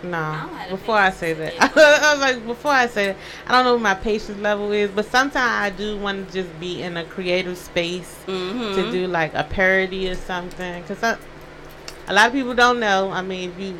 [0.02, 1.55] No, I don't have the before I say that.
[1.76, 4.90] I was like, before I say that, I don't know what my patience level is,
[4.90, 8.74] but sometimes I do want to just be in a creative space Mm-hmm.
[8.74, 10.83] to do like a parody or something.
[10.85, 11.16] Cause I,
[12.09, 13.11] a lot of people don't know.
[13.11, 13.74] I mean, if you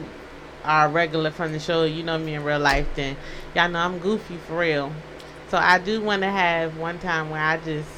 [0.67, 3.17] are regular from the show, you know me in real life, then
[3.55, 4.93] y'all know I'm goofy for real.
[5.49, 7.89] So I do want to have one time where I just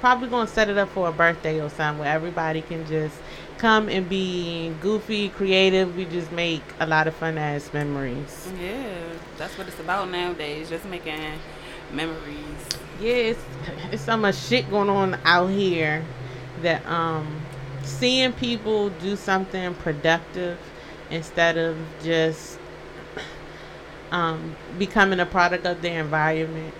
[0.00, 3.16] probably gonna set it up for a birthday or something where everybody can just
[3.58, 5.94] come and be goofy, creative.
[5.96, 8.50] We just make a lot of fun ass memories.
[8.60, 8.94] Yeah,
[9.36, 10.70] that's what it's about nowadays.
[10.70, 11.20] Just making
[11.92, 12.66] memories.
[13.00, 13.42] Yeah, it's,
[13.92, 16.04] it's so much shit going on out here
[16.62, 17.42] that um
[17.82, 20.58] seeing people do something productive
[21.10, 22.58] instead of just
[24.12, 26.74] um becoming a product of their environment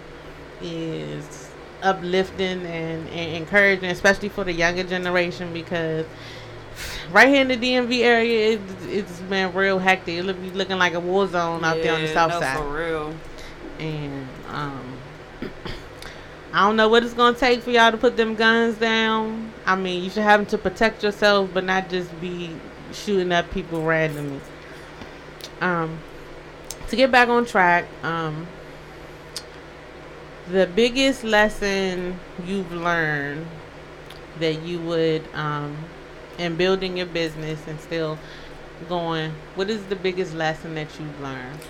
[0.63, 1.51] is
[1.83, 6.05] uplifting and, and encouraging, especially for the younger generation because
[7.13, 10.19] right here in the DMV area, it, it's been real hectic.
[10.19, 12.59] It'll be looking like a war zone out there on the Yeah, south no, side
[12.59, 13.15] For real.
[13.79, 14.97] and um
[16.53, 19.53] I don't know what it's gonna take for y'all to put them guns down.
[19.65, 22.51] I mean, you should have them to protect yourself, but not just be
[22.93, 24.41] shooting at people randomly.
[25.61, 25.99] Um,
[26.89, 28.47] to get back on track, um,
[30.51, 33.47] the biggest lesson you've learned
[34.41, 35.77] that you would um,
[36.39, 38.19] in building your business and still
[38.89, 39.33] going.
[39.55, 41.61] What is the biggest lesson that you've learned?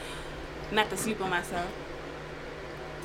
[0.70, 1.66] Not to sleep on myself.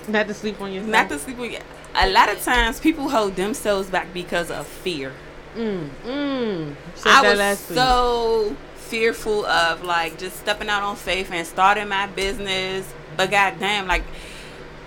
[0.07, 0.91] Not to sleep on yourself.
[0.91, 1.51] Not to sleep on.
[1.95, 5.13] A lot of times, people hold themselves back because of fear.
[5.55, 6.75] Mm, mm.
[7.05, 7.77] I was week.
[7.77, 12.91] so fearful of like just stepping out on faith and starting my business.
[13.17, 14.03] But goddamn, like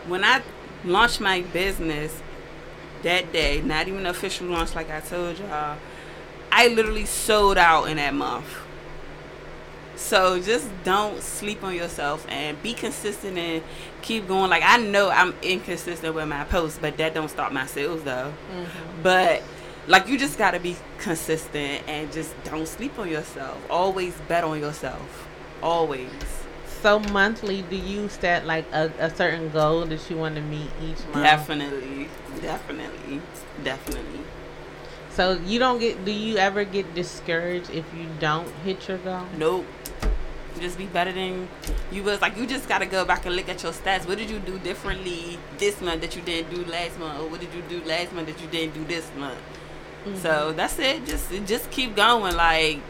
[0.06, 0.42] when I
[0.84, 2.22] launched my business
[3.02, 5.78] that day, not even official launch like I told y'all,
[6.52, 8.46] I literally sold out in that month.
[9.96, 13.62] So just don't sleep on yourself and be consistent and
[14.00, 14.48] keep going.
[14.48, 18.32] Like I know I'm inconsistent with my posts, but that don't stop my sales though.
[18.52, 19.02] Mm-hmm.
[19.02, 19.42] But
[19.88, 23.58] like you just gotta be consistent and just don't sleep on yourself.
[23.70, 25.26] Always bet on yourself.
[25.62, 26.10] Always.
[26.82, 30.70] So monthly, do you set like a, a certain goal that you want to meet
[30.82, 31.24] each month?
[31.24, 32.08] Definitely.
[32.40, 33.20] Definitely.
[33.64, 34.20] Definitely.
[35.10, 36.04] So you don't get?
[36.04, 39.24] Do you ever get discouraged if you don't hit your goal?
[39.36, 39.66] Nope.
[40.60, 41.48] Just be better than
[41.90, 42.20] you was.
[42.20, 44.06] Like you just gotta go back and look at your stats.
[44.06, 47.40] What did you do differently this month that you didn't do last month, or what
[47.40, 49.38] did you do last month that you didn't do this month?
[50.04, 50.56] So mm-hmm.
[50.56, 51.04] that's it.
[51.06, 52.36] Just just keep going.
[52.36, 52.80] Like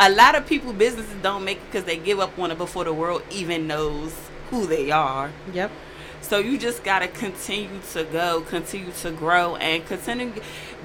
[0.00, 2.84] a lot of people, businesses don't make it because they give up on it before
[2.84, 4.14] the world even knows
[4.50, 5.30] who they are.
[5.52, 5.70] Yep.
[6.20, 10.32] So you just gotta continue to go, continue to grow, and continue.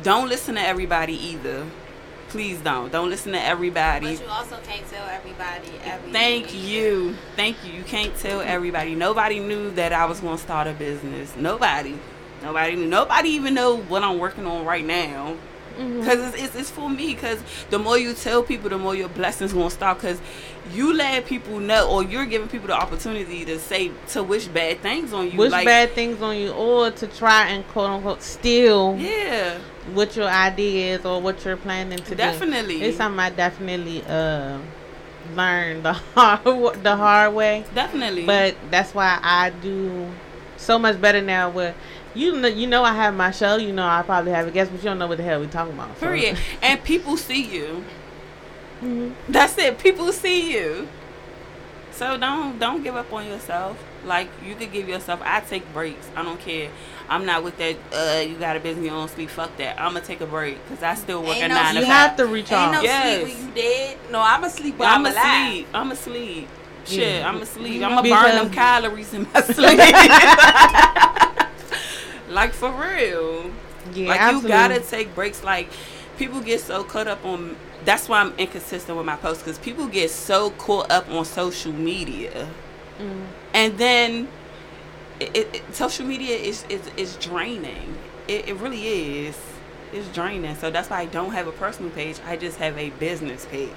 [0.03, 1.65] Don't listen to everybody either.
[2.29, 2.91] Please don't.
[2.91, 4.17] Don't listen to everybody.
[4.17, 6.13] But you also can't tell everybody everything.
[6.13, 7.15] Thank you.
[7.35, 7.71] Thank you.
[7.71, 8.95] You can't tell everybody.
[8.95, 11.35] Nobody knew that I was going to start a business.
[11.37, 11.97] Nobody.
[12.43, 12.75] Nobody.
[12.75, 15.35] Nobody even know what I'm working on right now.
[15.77, 15.99] Mm-hmm.
[15.99, 17.13] Because it's, it's, it's for me.
[17.13, 19.97] Because the more you tell people, the more your blessings to start.
[19.97, 20.19] Because
[20.73, 24.81] you let people know, or you're giving people the opportunity to say, to wish bad
[24.81, 25.37] things on you.
[25.37, 29.59] Wish like, bad things on you, or to try and quote unquote steal Yeah.
[29.93, 32.15] what your idea is or what you're planning to do.
[32.15, 32.81] Definitely.
[32.81, 34.59] It's something I definitely uh
[35.35, 37.63] learned the hard the hard way.
[37.73, 38.25] Definitely.
[38.25, 40.09] But that's why I do
[40.57, 41.49] so much better now.
[41.49, 41.75] With
[42.17, 43.55] you know, you know, I have my show.
[43.57, 45.47] You know, I probably have a guest, but you don't know what the hell we
[45.47, 45.97] talking about.
[45.99, 46.37] so- Period.
[46.61, 47.83] and people see you.
[48.83, 49.13] Mhm.
[49.29, 49.77] That's it.
[49.79, 50.87] People see you.
[51.91, 53.75] So don't don't give up on yourself.
[54.05, 55.19] Like you could give yourself.
[55.23, 56.07] I take breaks.
[56.15, 56.69] I don't care.
[57.09, 57.75] I'm not with that.
[57.91, 59.29] Uh, you got a business you don't sleep.
[59.31, 59.79] Fuck that.
[59.81, 61.85] I'm gonna take a break because I still work Ain't at no nine to You
[61.87, 61.95] five.
[61.95, 62.71] have to Ain't recharge.
[62.73, 63.21] no Yes.
[63.23, 63.97] sleep when you dead.
[64.11, 65.47] No, I'm asleep when I'm I'm, alive.
[65.49, 65.67] asleep.
[65.73, 66.47] I'm asleep.
[66.85, 67.27] Shit, Yeah.
[67.29, 67.81] I'm asleep.
[67.83, 69.79] I'm gonna burn them calories in my sleep.
[72.29, 73.51] like for real.
[73.93, 74.49] Yeah, like absolutely.
[74.49, 75.43] you gotta take breaks.
[75.43, 75.69] Like
[76.17, 77.55] people get so caught up on.
[77.85, 81.71] That's why I'm inconsistent with my posts because people get so caught up on social
[81.71, 82.47] media,
[82.99, 83.25] Mm.
[83.53, 84.27] and then
[85.19, 87.97] it, it, it- social media is is, is draining.
[88.27, 89.37] It, it really is.
[89.93, 90.55] It's draining.
[90.55, 92.17] So that's why I don't have a personal page.
[92.27, 93.69] I just have a business page.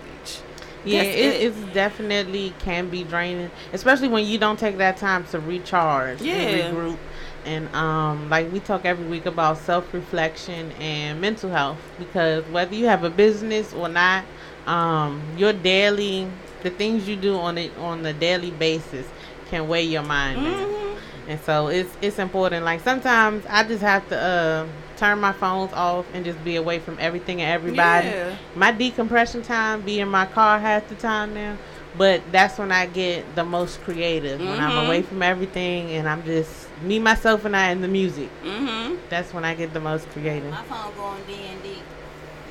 [0.85, 1.43] Yeah, it, it.
[1.43, 6.35] it's definitely can be draining, especially when you don't take that time to recharge Yeah.
[6.35, 6.97] and regroup.
[7.45, 12.75] And um, like we talk every week about self reflection and mental health, because whether
[12.75, 14.25] you have a business or not,
[14.67, 16.29] um, your daily
[16.63, 19.07] the things you do on it on a daily basis
[19.49, 20.39] can weigh your mind.
[20.39, 20.97] Mhm.
[21.29, 22.65] And so it's it's important.
[22.65, 24.67] Like sometimes I just have to uh,
[24.97, 28.09] turn my phones off and just be away from everything and everybody.
[28.09, 28.35] Yeah.
[28.55, 31.57] My decompression time be in my car half the time now.
[31.97, 34.39] But that's when I get the most creative.
[34.41, 38.29] When I'm away from everything and I'm just me, myself, and I and the music.
[38.45, 38.99] Mhm.
[39.09, 40.51] That's when I get the most creative.
[40.51, 41.83] My phone going D and D,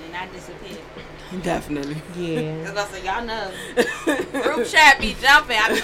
[0.06, 0.78] and I disappear.
[1.44, 2.02] Definitely.
[2.16, 2.66] Yeah.
[2.74, 5.58] Cause I said, y'all know, group chat be jumping.
[5.58, 5.82] I be,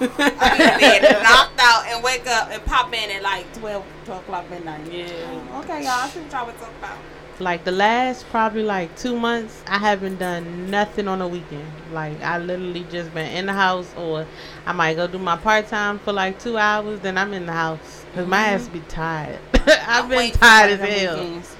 [0.00, 3.84] I be in bed, knocked out, and wake up and pop in at like 12,
[4.04, 4.90] 12 o'clock midnight.
[4.92, 5.06] Yeah.
[5.52, 5.90] Oh, okay, y'all.
[5.90, 6.98] I see what y'all was talking about.
[7.40, 11.66] Like the last probably like two months, I haven't done nothing on the weekend.
[11.92, 14.26] Like I literally just been in the house, or
[14.66, 17.00] I might go do my part time for like two hours.
[17.00, 19.40] Then I'm in the house because my ass be tired.
[19.66, 21.56] I've I'm been tired as of them hell, weekends.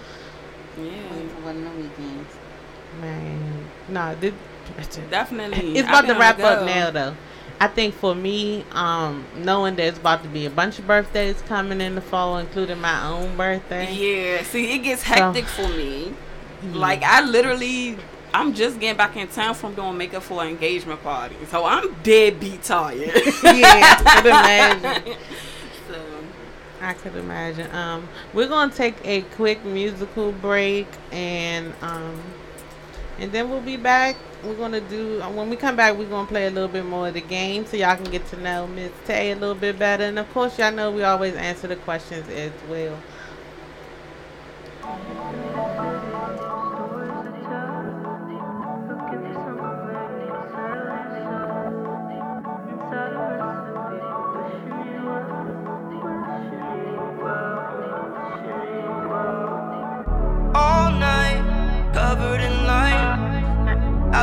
[0.79, 0.85] Yeah.
[0.85, 2.35] Waiting for one of them weekends.
[3.01, 3.68] man.
[3.89, 4.33] Nah, this,
[5.11, 5.77] Definitely.
[5.79, 7.16] it's about to wrap up now though.
[7.61, 11.81] I think for me, um, knowing there's about to be a bunch of birthdays coming
[11.81, 13.93] in the fall, including my own birthday.
[13.93, 14.43] Yeah.
[14.43, 16.13] See, it gets hectic for me.
[16.73, 17.97] Like I literally,
[18.33, 21.95] I'm just getting back in town from doing makeup for an engagement party, so I'm
[22.03, 22.99] dead beat tired.
[23.45, 25.17] yeah, I could imagine.
[25.89, 26.01] so,
[26.81, 27.71] I could imagine.
[27.75, 32.21] Um, we're gonna take a quick musical break, and um,
[33.19, 34.17] and then we'll be back.
[34.45, 35.97] We're gonna do when we come back.
[35.97, 38.36] We're gonna play a little bit more of the game, so y'all can get to
[38.40, 40.05] know Miss Tay a little bit better.
[40.05, 42.99] And of course, y'all know we always answer the questions as well.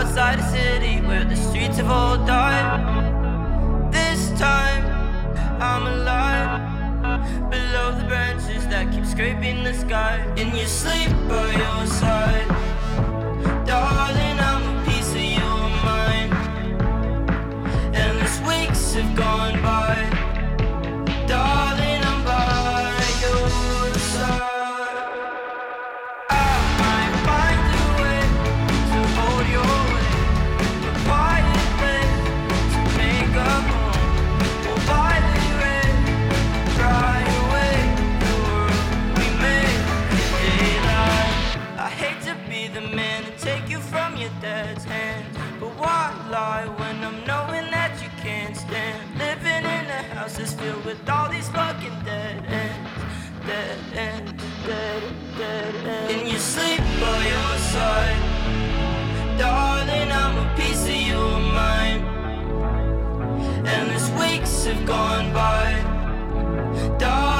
[0.01, 3.93] Outside the city where the streets have all died.
[3.93, 4.83] This time,
[5.61, 7.51] I'm alive.
[7.51, 10.25] Below the branches that keep scraping the sky.
[10.37, 12.50] In your sleep by your side.
[64.65, 65.73] Have gone by,
[66.99, 67.30] darling,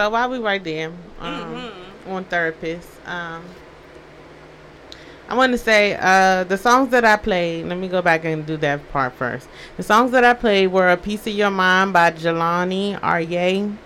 [0.00, 0.88] So while we right there,
[1.20, 2.10] um, Mm-hmm.
[2.12, 3.44] on therapist, um,
[5.28, 7.66] I want to say uh, the songs that I played.
[7.66, 9.46] Let me go back and do that part first.
[9.76, 13.76] The songs that I played were "A Piece of Your Mind" by Jelani Aryeh.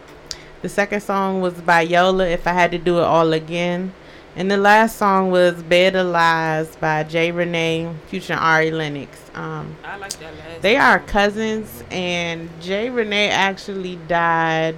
[0.63, 2.29] The second song was by Yola.
[2.29, 3.93] If I had to do it all again.
[4.37, 9.19] And the last song was "Bed of Lies" by Jay Renee, Future Ari Lennox.
[9.35, 10.63] Um, I like that last.
[10.63, 14.77] they are cousins, and Jay Renee actually died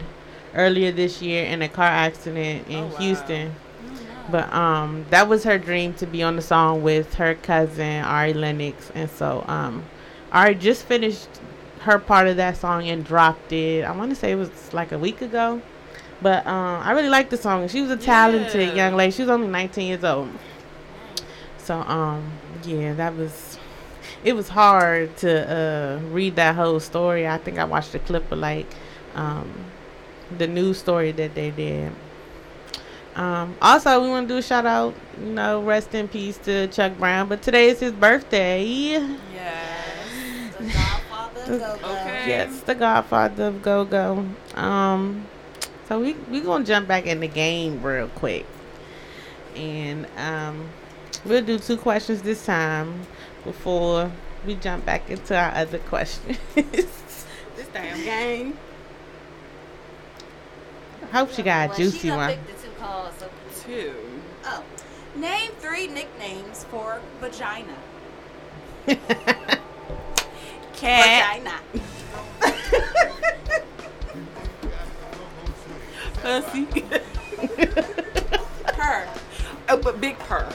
[0.56, 2.96] earlier this year in a car accident in Oh, wow.
[2.96, 3.54] Houston.
[4.30, 8.32] But um, that was her dream to be on the song with her cousin Ari
[8.34, 9.84] Lennox, and so um,
[10.32, 11.28] Ari just finished
[11.80, 13.84] her part of that song and dropped it.
[13.84, 15.62] I want to say it was like a week ago,
[16.20, 17.68] but um, I really liked the song.
[17.68, 18.74] She was a talented Yeah.
[18.74, 19.12] young lady.
[19.12, 20.30] She was only 19 years old.
[21.58, 22.32] So um,
[22.64, 23.58] yeah, that was.
[24.24, 27.28] It was hard to uh, read that whole story.
[27.28, 28.66] I think I watched a clip of like
[29.14, 29.52] um,
[30.36, 31.92] the news story that they did.
[33.14, 36.66] Um, also, we want to do a shout out, you know, rest in peace to
[36.68, 37.28] Chuck Brown.
[37.28, 38.62] But today is his birthday.
[38.62, 40.54] Yes.
[40.58, 41.92] The Godfather of Go-Go.
[41.92, 42.24] Okay.
[42.28, 44.26] Yes, the Godfather of Go Go.
[44.54, 45.26] Um,
[45.88, 48.44] so we we gonna jump back in the game real quick,
[49.54, 50.68] and um,
[51.24, 53.06] we'll do two questions this time
[53.44, 54.10] before
[54.44, 56.38] we jump back into our other questions.
[57.56, 58.58] This damn game.
[61.16, 62.28] I hope she got a juicy she done one.
[62.28, 63.14] picked the two calls.
[63.18, 63.30] So,
[63.62, 63.94] Two.
[64.44, 64.62] oh,
[65.14, 67.74] name three nicknames for vagina.
[70.74, 71.40] Cat.
[71.40, 71.60] Vagina.
[76.20, 76.66] Pussy.
[78.76, 79.08] Her.
[79.70, 80.46] oh, but big purr.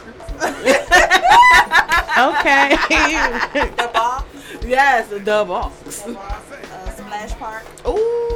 [2.19, 2.75] Okay.
[2.75, 4.25] The box.
[4.63, 6.01] Yes, the box.
[6.03, 6.51] The box.
[6.51, 7.63] Uh, splash park.
[7.87, 8.30] Ooh.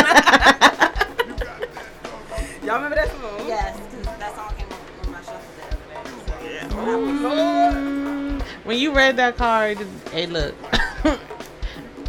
[2.64, 3.46] Y'all remember that song?
[3.46, 3.78] Yes,
[4.18, 6.68] that song came up on my shuffle the other day.
[6.68, 9.78] So, Mm, when you read that card,
[10.12, 10.54] hey, look.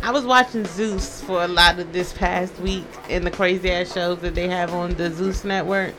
[0.04, 3.94] I was watching Zeus for a lot of this past week in the crazy ass
[3.94, 5.94] shows that they have on the Zeus network.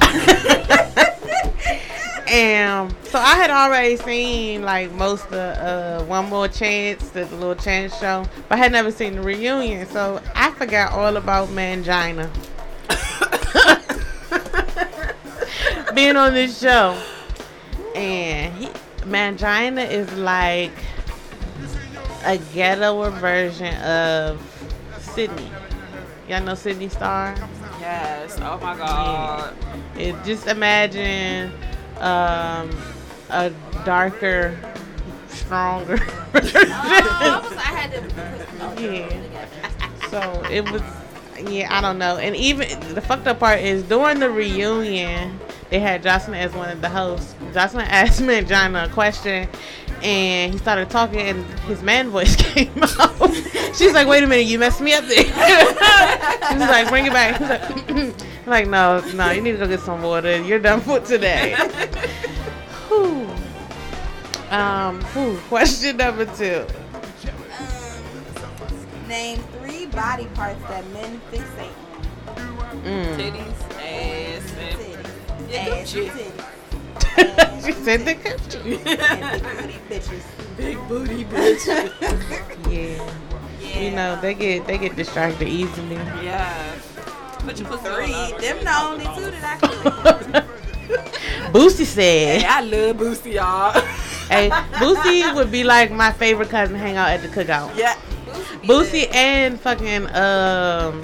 [2.28, 7.54] and so I had already seen like most of uh, One More Chance, the little
[7.54, 9.86] chance show, but I had never seen the reunion.
[9.86, 12.28] So I forgot all about Mangina
[15.94, 17.00] being on this show.
[17.94, 18.66] And he,
[19.02, 20.72] Mangina is like
[22.24, 24.40] a ghetto version of
[24.98, 25.50] Sydney.
[26.28, 27.36] Y'all know Sidney Starr?
[27.80, 28.36] Yes.
[28.40, 29.56] Oh my god.
[29.96, 31.52] It, just imagine
[32.00, 32.70] um,
[33.30, 33.52] a
[33.84, 34.58] darker,
[35.28, 35.96] stronger
[36.32, 36.60] version.
[37.18, 40.10] Oh, I, was, I had to Yeah.
[40.10, 40.82] So it was,
[41.50, 42.16] yeah, I don't know.
[42.18, 45.38] And even the fucked up part is during the reunion,
[45.70, 47.34] they had Joseline as one of the hosts.
[47.52, 49.48] Joseline asked Mangina a question,
[50.02, 53.34] and he started talking, and his man voice came out.
[53.74, 57.12] She's like, "Wait a minute, you messed me up there." she was like, "Bring it
[57.12, 57.40] back."
[58.46, 60.40] He was like, I'm like, "No, no, you need to go get some water.
[60.40, 61.54] You're done for today."
[62.88, 63.28] Whew.
[64.50, 65.36] Um, whew.
[65.48, 66.64] question number two.
[67.58, 71.72] Um, name three body parts that men fixate
[72.28, 72.82] on.
[72.82, 73.16] Mm.
[73.16, 75.52] Titties, ass, and Titties.
[75.52, 76.10] Ass Gucci.
[77.18, 77.66] and titties.
[77.66, 78.76] she said the country.
[78.76, 78.78] Big
[79.58, 80.24] booty bitches.
[80.56, 81.66] big booty bitch.
[82.70, 83.12] Yeah.
[83.60, 83.80] Yeah.
[83.80, 85.96] You know, they get they get distracted easily.
[86.22, 86.74] yeah.
[87.46, 88.40] Put your pussy Three.
[88.40, 90.44] Them the only two that I could.
[91.52, 93.72] Boosie Hey, said, I love Boosie, y'all.
[94.28, 97.76] "Hey, Boosie would be like my favorite cousin hang out at the cookout.
[97.76, 97.94] yeah.
[98.64, 101.02] Boosie and fucking um,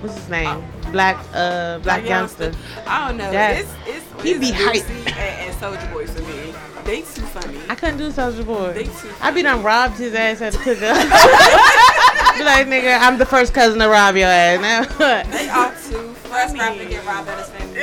[0.00, 0.64] what's his name?
[0.92, 2.54] Black uh Blac Youngsta.
[2.86, 3.30] I don't know.
[3.32, 4.88] It's it's he it's be hype.
[4.88, 6.54] And, and Soulja Boy for me.
[6.84, 7.58] They too funny.
[7.68, 8.72] I couldn't do Soulja Boy.
[8.72, 10.94] They too I be done robbed his ass at the cookout.
[12.38, 14.60] be like, nigga, I'm the first cousin to rob your ass.
[14.60, 14.84] Now,
[15.30, 16.58] They are too First funny.
[16.58, 17.80] rapper to get robbed at his family.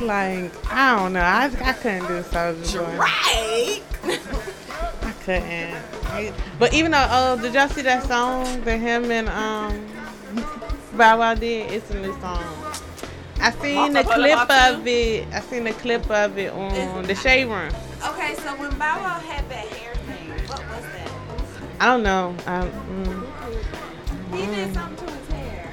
[0.06, 1.20] like, I don't know.
[1.20, 2.96] I I couldn't do Soulja Boy.
[2.98, 3.82] Right.
[5.02, 5.82] I couldn't.
[6.58, 9.86] But even though, oh, did y'all see that song that him and um
[10.96, 11.70] Bow Wow did?
[11.72, 12.44] It's a new song.
[13.40, 15.26] I seen the clip of it.
[15.32, 17.72] I seen the clip of it on the Shade Room.
[18.06, 19.66] Okay, so when Bow Wow had that
[21.84, 22.34] I don't know.
[22.46, 23.26] I, mm,
[24.34, 25.70] He did something to his hair.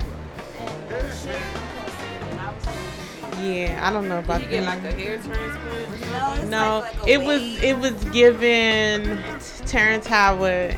[0.59, 3.41] And the shit was posted, and I was so confused.
[3.41, 4.84] Yeah, I don't know Did about you get that.
[4.84, 6.12] like a hair transplant?
[6.12, 7.64] No, it's No, like, like a it was wave.
[7.64, 9.24] it was given
[9.66, 10.76] Terrence Howard.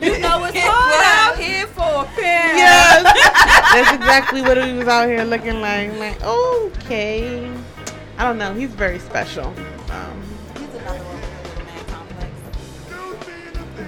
[0.00, 2.56] You know it's hard out here for a parent.
[2.58, 3.02] yes,
[3.72, 5.94] that's exactly what he was out here looking like.
[5.96, 7.48] Like, okay,
[8.18, 8.52] I don't know.
[8.54, 9.54] He's very special.
[9.90, 10.19] Um,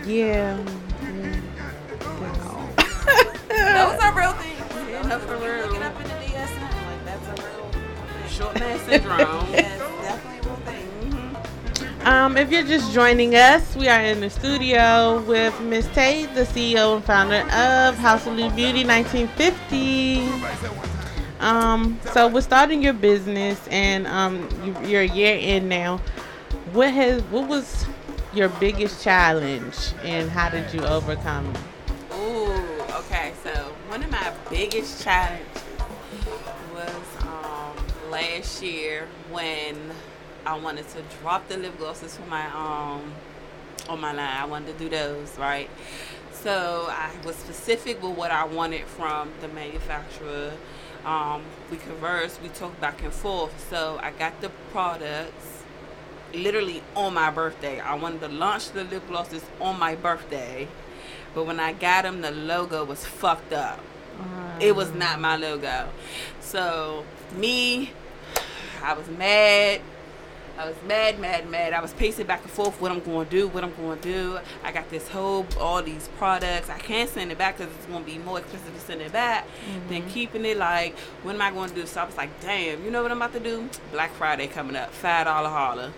[0.07, 0.57] yeah.
[3.49, 4.59] Those are real things.
[4.91, 5.69] Yeah, for real.
[5.69, 6.63] Look up in the DSM.
[6.87, 9.19] Like that's a real Short man syndrome.
[9.53, 12.07] yes, definitely real thing.
[12.07, 16.43] Um, if you're just joining us, we are in the studio with Miss Tay, the
[16.43, 20.29] CEO and founder of House of Beauty 1950.
[21.41, 25.99] Um, so we're starting your business, and um, you, you're a year in now.
[26.73, 27.85] What has what was
[28.35, 32.15] your biggest challenge, and how did you overcome it?
[32.15, 33.33] Ooh, okay.
[33.43, 33.51] So
[33.89, 35.47] one of my biggest challenges
[36.73, 37.77] was um,
[38.11, 39.77] last year when
[40.47, 43.13] I wanted to drop the lip glosses for my um
[43.89, 44.37] on my line.
[44.37, 45.69] I wanted to do those right.
[46.33, 50.53] So I was specific with what I wanted from the manufacturer.
[51.05, 53.69] Um, we conversed, we talked back and forth.
[53.69, 55.52] So I got the products
[56.35, 57.81] literally on my birthday.
[57.81, 60.69] I wanted to launch the lip glosses on my birthday.
[61.35, 63.81] But when I got them, the logo was fucked up.
[64.61, 65.89] It was not my logo.
[66.41, 67.05] So,
[67.37, 67.91] me,
[68.83, 69.81] I was mad.
[70.59, 71.73] I was mad, mad, mad.
[71.73, 74.03] I was pacing back and forth what I'm going to do, what I'm going to
[74.03, 74.39] do.
[74.63, 76.69] I got this whole, all these products.
[76.69, 79.13] I can't send it back because it's going to be more expensive to send it
[79.13, 79.47] back
[79.89, 80.11] than mm-hmm.
[80.11, 80.59] keeping it.
[80.59, 81.87] Like, what am I going to do?
[81.87, 83.69] So I was like, damn, you know what I'm about to do?
[83.91, 84.93] Black Friday coming up.
[84.93, 85.93] $5 holler.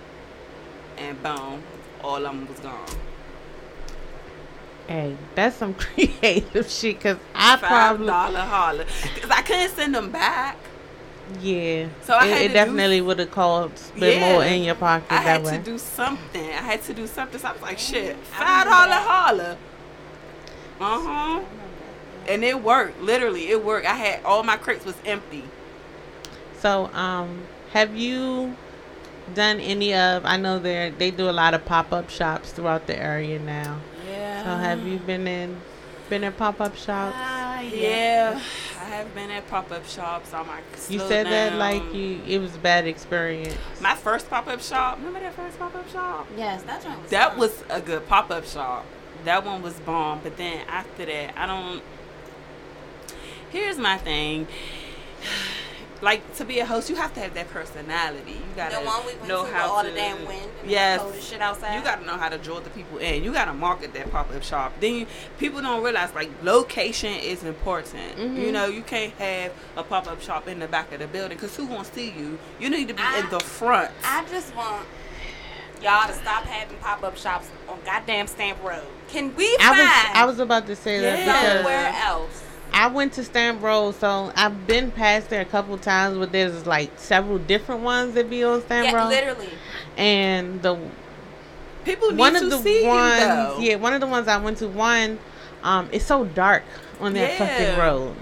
[0.98, 1.62] And boom,
[2.02, 2.86] all of them was gone.
[4.88, 7.00] Hey, that's some creative shit.
[7.00, 8.84] Cause I Five probably dollar holler
[9.14, 10.56] because I couldn't send them back.
[11.40, 11.88] yeah.
[12.02, 14.32] So I it, had it to definitely would have cost a bit Yeah.
[14.32, 15.56] more in your pocket I that had way.
[15.56, 16.44] to do something.
[16.50, 17.40] I had to do something.
[17.40, 19.56] So I was like, shit, five dollar holler.
[20.80, 21.44] Uh huh.
[22.28, 23.00] And it worked.
[23.00, 23.86] Literally, it worked.
[23.86, 25.44] I had all my crates was empty.
[26.58, 27.42] So, um,
[27.72, 28.56] have you
[29.34, 30.24] done any of?
[30.24, 33.78] I know they they do a lot of pop up shops throughout the area now.
[34.08, 34.42] Yeah.
[34.44, 35.60] So, have you been in
[36.10, 37.16] been in pop up shops?
[37.16, 38.38] Uh, yeah,
[38.80, 40.34] I have been at pop up shops.
[40.34, 43.56] I'm like, You slow said that like you it was a bad experience.
[43.80, 44.98] My first pop up shop.
[44.98, 46.26] Remember that first pop up shop?
[46.36, 47.38] Yes, that joint was That fun.
[47.38, 48.84] was a good pop up shop.
[49.24, 50.20] That one was bomb.
[50.22, 51.82] But then after that, I don't.
[53.50, 54.46] Here's my thing.
[56.02, 58.32] Like to be a host, you have to have that personality.
[58.32, 59.88] You gotta the one we went know to how all to.
[59.88, 61.76] the damn wind and yes, the shit outside.
[61.76, 63.24] you gotta know how to draw the people in.
[63.24, 64.72] You gotta market that pop up shop.
[64.80, 65.06] Then you,
[65.38, 68.16] people don't realize like location is important.
[68.16, 68.36] Mm-hmm.
[68.36, 71.36] You know, you can't have a pop up shop in the back of the building
[71.38, 72.38] because who gonna see you?
[72.60, 73.90] You need to be I- in the front.
[74.04, 74.84] I just want
[75.82, 78.82] y'all to stop having pop up shops on goddamn Stamp Road.
[79.08, 81.24] Can we I find was I was about to say that Yeah.
[81.24, 82.43] because somewhere else?
[82.74, 86.66] I went to Stamp Road, so I've been past there a couple times, but there's
[86.66, 89.48] like several different ones that be on Stamp Yeah, Road, literally.
[89.96, 90.76] and the
[91.84, 94.38] people need one to of the see ones, you yeah, one of the ones I
[94.38, 94.68] went to.
[94.68, 95.20] One,
[95.62, 96.64] um, it's so dark
[97.00, 97.80] on that fucking Yeah.
[97.80, 98.16] road.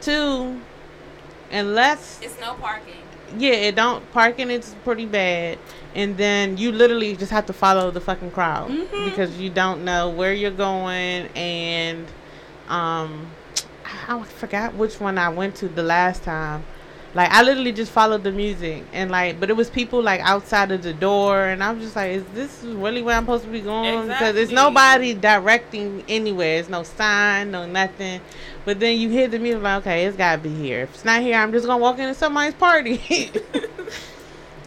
[0.00, 0.60] Two,
[1.50, 2.94] unless It's no parking.
[3.38, 5.58] yeah, it don't parking it's pretty bad,
[5.94, 9.04] and then you literally just have to follow the fucking crowd Mhm.
[9.04, 12.06] because you don't know where you're going, and
[12.70, 13.26] um,
[14.08, 16.64] I forgot which one I went to the last time.
[17.14, 20.70] Like I literally just followed the music and like, but it was people like outside
[20.72, 23.60] of the door, and I'm just like, is this really where I'm supposed to be
[23.60, 24.08] going?
[24.08, 26.54] Because there's nobody directing anywhere.
[26.54, 28.22] There's no sign, no nothing.
[28.64, 30.82] But then you hear the music, like, okay, it's gotta be here.
[30.82, 33.02] If it's not here, I'm just gonna walk into somebody's party.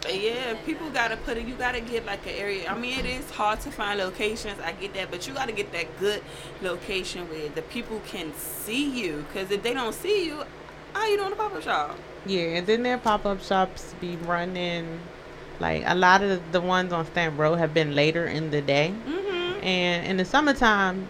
[0.10, 1.45] Yeah, people gotta put it.
[1.47, 2.70] You gotta get like an area.
[2.70, 4.60] I mean, it is hard to find locations.
[4.60, 6.22] I get that, but you gotta get that good
[6.62, 9.26] location where the people can see you.
[9.28, 10.43] Because if they don't see you,
[10.93, 11.97] how you doing the pop up shop?
[12.26, 14.99] Yeah, and then their pop up shops be running.
[15.60, 18.93] Like a lot of the ones on Stamp Road have been later in the day,
[19.08, 19.64] Mm-hmm.
[19.64, 21.08] and in the summertime,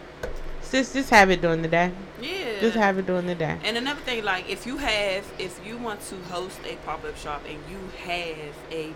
[0.62, 1.92] sis just have it during the day.
[2.22, 2.60] Yeah.
[2.62, 3.58] Just have it during the day.
[3.64, 7.18] And another thing, like if you have, if you want to host a pop up
[7.18, 8.94] shop and you have a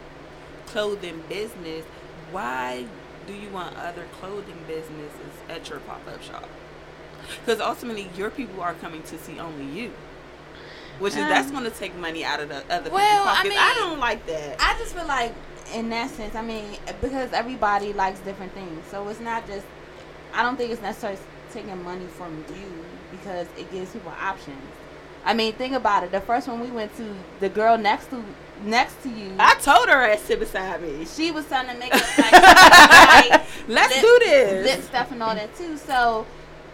[0.68, 1.84] clothing business,
[2.32, 2.86] why
[3.28, 6.48] do you want other clothing businesses at your pop up shop?
[7.46, 9.92] Because ultimately, your people are coming to see only you,
[11.00, 13.36] which is that's Um, going to take money out of the other well, people's I
[13.36, 13.46] pockets.
[13.46, 14.56] I, mean, I don't like that.
[14.60, 15.34] I just feel like,
[15.76, 16.66] in that sense, I mean,
[17.02, 19.66] because everybody likes different things, so it's not just.
[20.34, 21.20] I don't think it's necessarily
[21.52, 22.86] taking money from you
[23.20, 24.62] because it gives people options.
[25.26, 26.12] I mean, think about it.
[26.12, 28.24] The first one we went to, the girl next to
[28.64, 31.06] next to you, I told her ass sit beside me.
[31.06, 32.32] she was selling makeup like,
[33.32, 34.66] like Let's lip- do this.
[34.66, 35.78] lip stuff and all that too.
[35.78, 36.26] So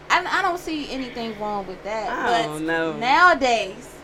[0.09, 2.09] I, I don't see anything wrong with that.
[2.09, 2.93] I but don't know.
[2.97, 3.95] nowadays,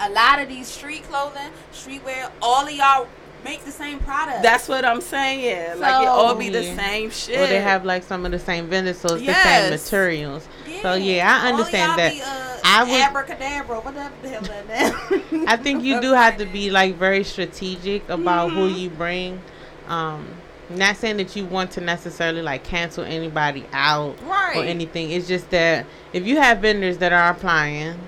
[0.00, 3.06] a lot of these street clothing, streetwear, all of y'all
[3.44, 4.42] make the same product.
[4.42, 5.78] That's what I'm saying.
[5.80, 7.38] like it all be the same shit.
[7.38, 10.48] Or they have like some of the same vendors, so it's the same materials.
[10.82, 12.12] So yeah, I understand that.
[12.12, 15.44] Be, uh, I would- abracadabra, whatever the hell that is.
[15.48, 19.40] I think you do have to be like very strategic about who you bring.
[19.88, 20.28] Um,
[20.68, 24.16] not saying that you want to necessarily like cancel anybody out
[24.54, 25.10] or anything.
[25.10, 27.98] It's just that if you have vendors that are applying,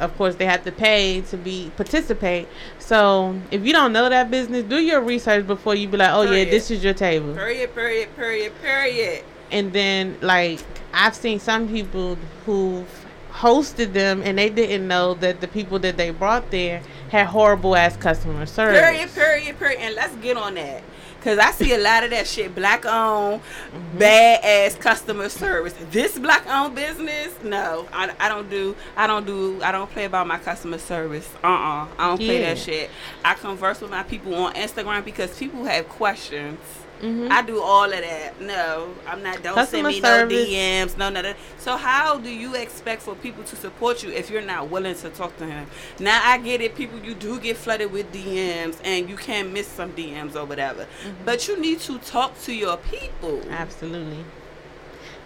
[0.00, 2.48] of course they have to pay to be participate.
[2.80, 6.22] So if you don't know that business, do your research before you be like, oh
[6.22, 7.34] yeah, this is your table.
[7.34, 9.24] Period, period, period, period.
[9.52, 10.60] And then like
[10.92, 12.88] I've seen some people who've
[13.32, 17.74] hosted them and they didn't know that the people that they brought there had horrible
[17.76, 18.80] ass customer service.
[18.80, 19.78] Period, period, period.
[19.80, 20.82] And let's get on that.
[21.22, 23.98] Cause I see a lot of that shit black owned, Mm-hmm.
[23.98, 25.74] bad ass customer service.
[25.90, 30.06] This black owned business, no, I, I don't do, I don't do, I don't play
[30.06, 31.28] about my customer service.
[31.44, 32.88] Uh uh I don't play that shit.
[33.22, 36.58] I converse with my people on Instagram because people have questions.
[37.00, 37.30] Mhm.
[37.30, 38.40] I do all of that.
[38.40, 39.42] No, I'm not.
[39.42, 40.48] Don't Customer send me service.
[40.48, 40.96] no DMs.
[40.98, 41.34] No, no, no.
[41.58, 45.08] So how do you expect for people to support you if you're not willing to
[45.10, 45.66] talk to him?
[45.98, 46.74] Now I get it.
[46.74, 50.82] People, you do get flooded with DMs, and you can miss some DMs or whatever.
[50.84, 51.24] Mm-hmm.
[51.24, 53.40] But you need to talk to your people.
[53.50, 54.24] Absolutely.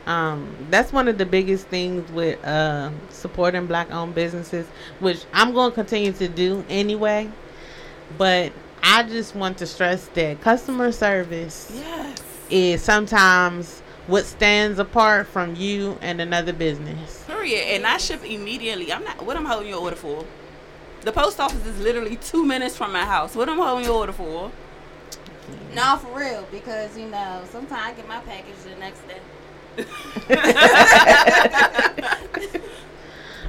[0.07, 4.67] Um, that's one of the biggest things with uh, supporting black owned businesses,
[5.01, 7.31] which I'm going to continue to do anyway.
[8.19, 8.53] But
[8.87, 12.23] I just want to stress that customer service Yes.
[12.51, 17.25] is sometimes what stands apart from you and another business.
[17.27, 17.65] Period.
[17.77, 18.93] And I ship immediately.
[18.93, 19.25] I'm not.
[19.25, 20.27] What I'm holding your order for?
[21.01, 23.35] The post office is literally two minutes from my house.
[23.35, 24.51] What I'm holding your order for?
[25.75, 29.21] no, for real, because you know sometimes I get my package the next day.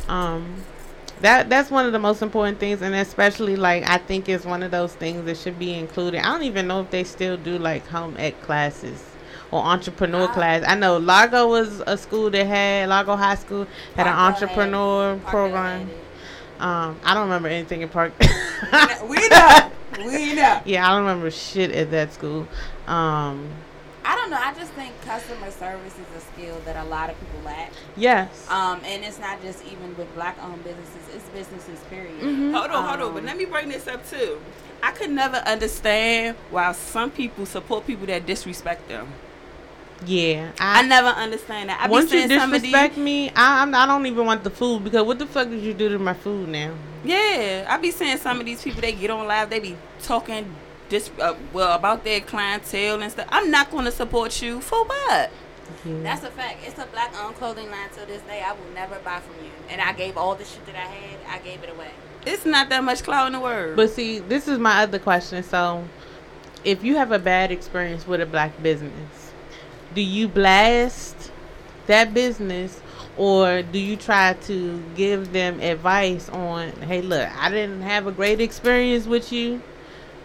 [0.09, 0.55] um
[1.21, 4.61] that that's one of the most important things and especially like i think it's one
[4.61, 6.19] of those things that should be included.
[6.19, 9.03] I don't even know if they still do like home ec classes
[9.51, 10.63] or entrepreneur class.
[10.67, 15.29] I know largo was a school that had largo high school had an entrepreneur Parkdale
[15.29, 15.89] program.
[16.59, 18.13] um i don't remember anything in park
[19.07, 19.71] we know,
[20.05, 20.61] we know.
[20.65, 22.47] yeah i don't remember shit at that school.
[22.87, 23.49] Um
[24.07, 24.37] I don't know.
[24.39, 27.71] I just think customer service is a skill that a lot of people lack.
[27.97, 32.19] yes Um, and it's not just even with black-owned businesses; it's businesses, period.
[32.21, 32.53] Mm-hmm.
[32.53, 33.13] Hold on, hold on.
[33.13, 34.39] But Um, let me bring this up too.
[34.83, 39.07] I could never understand why some people support people that disrespect them.
[40.05, 41.79] yeah I never understand that.
[41.81, 44.25] I be once you saying some of disrespect these, me, I, I'm, I don't even
[44.25, 46.73] want the food because what the fuck did you do to my food now?
[47.03, 50.53] yeah, I be saying some of these people they get on live, they be talking
[50.89, 53.27] dis uh, well about their clientele and stuff.
[53.29, 55.31] I'm not going to support you for what?
[55.83, 56.59] That's a fact.
[56.63, 58.43] It's a black-owned clothing line to this day.
[58.45, 59.51] I will never buy from you.
[59.69, 61.19] And I gave all the shit that I had.
[61.27, 61.91] I gave it away.
[62.25, 63.75] It's not that much clout in the world.
[63.75, 65.43] But see, this is my other question.
[65.43, 65.87] So,
[66.63, 69.31] if you have a bad experience with a black business,
[69.93, 71.31] do you blast
[71.87, 72.81] that business
[73.17, 78.11] or do you try to give them advice on, hey, look, I didn't have a
[78.11, 79.61] great experience with you.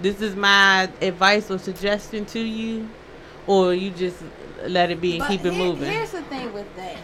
[0.02, 2.88] This is my advice or suggestion to you,
[3.46, 4.16] or you just
[4.66, 5.90] let it be and But keep it here- moving.
[5.90, 6.96] Here's the thing with that.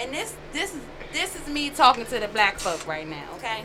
[0.00, 0.80] And this this is
[1.12, 3.64] this is me talking to the black folk right now, okay?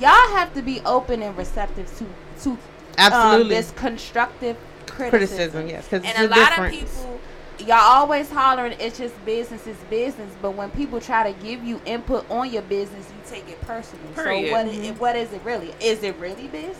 [0.00, 2.06] Y'all have to be open and receptive to
[2.44, 2.58] to
[2.98, 4.56] um, this constructive
[4.86, 5.10] criticism.
[5.10, 6.82] Criticism, yes, 'cause and a lot difference.
[6.82, 7.20] of people
[7.60, 11.80] y'all always hollering it's just business it's business but when people try to give you
[11.86, 14.48] input on your business you take it personal Period.
[14.48, 16.76] so what i- what is it really is it really business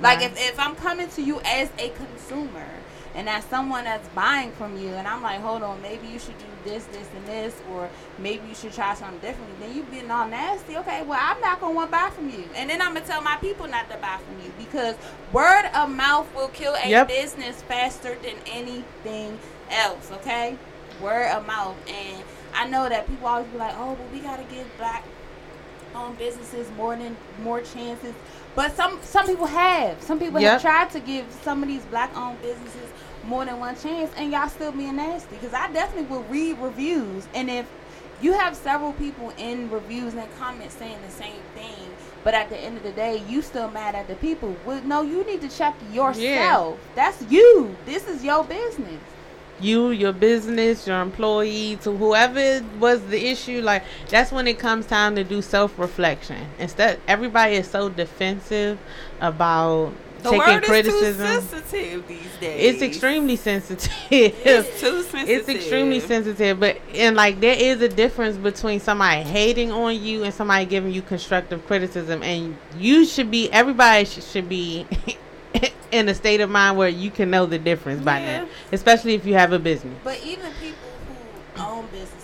[0.00, 2.66] like if, if i'm coming to you as a consumer
[3.14, 6.38] and as someone that's buying from you and i'm like hold on maybe you should
[6.38, 7.88] do this this and this or
[8.18, 10.76] maybe you should try something different then you being all nasty.
[10.76, 12.44] Okay well i'm not gonna want to buy from you.
[12.54, 14.94] And then i'm gonna tell my people not to buy from you because
[15.32, 17.08] word of mouth will kill a Yep.
[17.08, 19.38] business faster than anything
[19.70, 20.56] else okay?
[21.02, 21.76] Word of mouth.
[21.88, 22.22] And
[22.54, 25.04] i know that people always be like oh well we gotta give black
[25.94, 28.14] owned businesses more than more chances
[28.54, 30.02] but some some people have.
[30.02, 30.52] Some people Yep.
[30.52, 32.88] have tried to give some of these black owned businesses
[33.24, 35.36] more than one chance and y'all still being nasty.
[35.36, 37.66] Because i definitely will read reviews and if
[38.22, 41.74] you have several people in reviews and comments saying the same thing
[42.24, 45.02] but at the end of the day you still mad at the people well no
[45.02, 46.78] you need to check yourself.
[46.94, 47.76] That's you.
[47.86, 49.00] This is your business
[49.60, 54.86] you, your business, your employee, to whoever was the issue, like that's when it comes
[54.86, 56.38] time to do self reflection.
[56.58, 58.78] Instead, everybody is so defensive
[59.20, 59.92] about
[60.22, 61.26] The taking word criticism.
[61.26, 62.74] is too sensitive these days.
[62.74, 63.90] it's extremely sensitive.
[64.10, 65.28] It's too sensitive.
[65.28, 70.24] It's extremely sensitive, but and like there is a difference between somebody hating on you
[70.24, 74.86] and somebody giving you constructive criticism, and you should be everybody sh- should be
[75.92, 78.42] in a state of mind where you can know the difference by Yeah.
[78.42, 79.94] now, especially if you have a business.
[80.04, 80.76] But even people
[81.56, 82.14] who own businesses,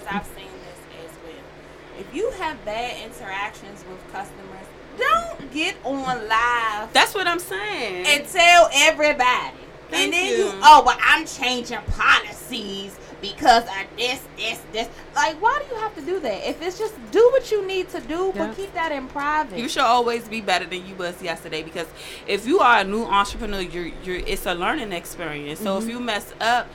[0.00, 2.00] because I've seen this as well.
[2.00, 4.66] If you have bad interactions with customers,
[4.98, 8.06] don't get on live That's what I'm saying.
[8.06, 9.56] and tell everybody.
[9.90, 10.46] Thank and then you.
[10.46, 10.52] you.
[10.62, 14.88] oh, but I'm changing policies because of this, this, this.
[15.14, 16.46] Like, why do you have to do that?
[16.48, 18.46] If it's just do what you need to do, Yeah.
[18.48, 19.58] but keep that in private.
[19.58, 21.86] You should always be better than you was yesterday because
[22.26, 25.60] if you are a new entrepreneur, you're you're it's a learning experience.
[25.60, 25.88] So Mm-hmm.
[25.88, 26.68] if you mess up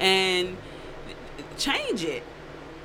[0.00, 0.56] and
[1.58, 2.22] change it.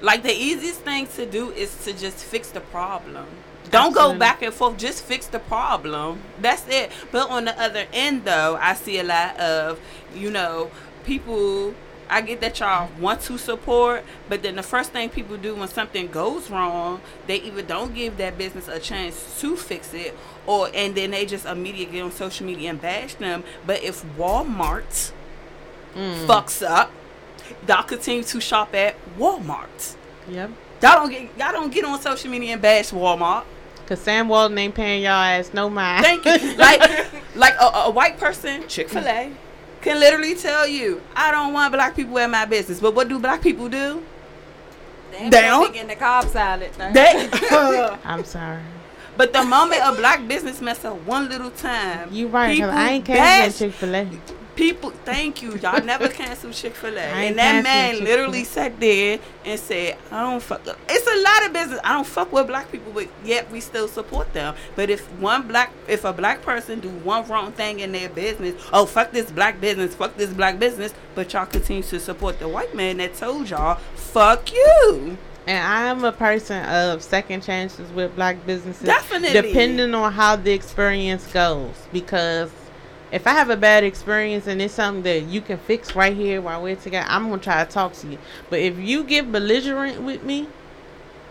[0.02, 3.26] Like the easiest thing to do is to just fix the problem.
[3.72, 4.14] Don't Absolutely.
[4.14, 4.78] go back and forth.
[4.78, 6.20] Just fix the problem.
[6.40, 6.92] That's it.
[7.12, 9.80] But on the other end, though, I see a lot of,
[10.16, 10.72] you know,
[11.04, 11.74] people.
[12.10, 15.68] I get that y'all want to support, but then the first thing people do when
[15.68, 20.70] something goes wrong, they either don't give that business a chance to fix it, or
[20.74, 23.44] and then they just immediately get on social media and bash them.
[23.66, 25.12] But if Walmart
[25.96, 26.26] mm.
[26.26, 26.92] fucks up,
[27.68, 29.96] y'all continue to shop at Walmart.
[30.30, 30.52] Yep.
[30.82, 33.44] Y'all don't get y'all don't get on social media and bash Walmart.
[33.88, 36.04] Cause Sam Walton ain't paying y'all ass no mind.
[36.04, 36.56] Thank you.
[36.58, 36.82] like
[37.36, 39.32] like a, a white person, Chick Fil A,
[39.82, 42.80] can literally tell you, I don't want black people in my business.
[42.80, 44.04] But what do black people do?
[45.12, 45.62] Damn, Down.
[45.62, 46.72] don't be getting the Cobb salad.
[46.94, 47.30] They.
[48.06, 48.62] I'm sorry.
[49.16, 52.50] but the moment a black business mess up one little time, You right.
[52.50, 54.10] 'cause people I ain't bash canceling Chick Fil A.
[54.58, 55.56] People, thank you.
[55.58, 58.10] Y'all never cancel Chick Fil A, and that man Chick-fil-A.
[58.10, 60.78] literally sat there and said, "I don't fuck." Up.
[60.90, 61.80] It's a lot of business.
[61.84, 64.56] I don't fuck with black people, but yet we still support them.
[64.76, 68.56] But if one black, if a black person do one wrong thing in their business,
[68.74, 72.48] oh fuck this black business, fuck this black business, but y'all continue to support the
[72.48, 75.18] white man that told y'all, fuck you.
[75.46, 78.86] And I am a person of second chances with black businesses.
[78.86, 79.42] Definitely.
[79.42, 81.74] Depending on how the experience goes.
[81.94, 82.52] Because
[83.12, 86.42] if I have a bad experience and it's something that you can fix right here
[86.42, 88.18] while we're together, I'm going to try to talk to you.
[88.50, 90.48] But if you get belligerent with me,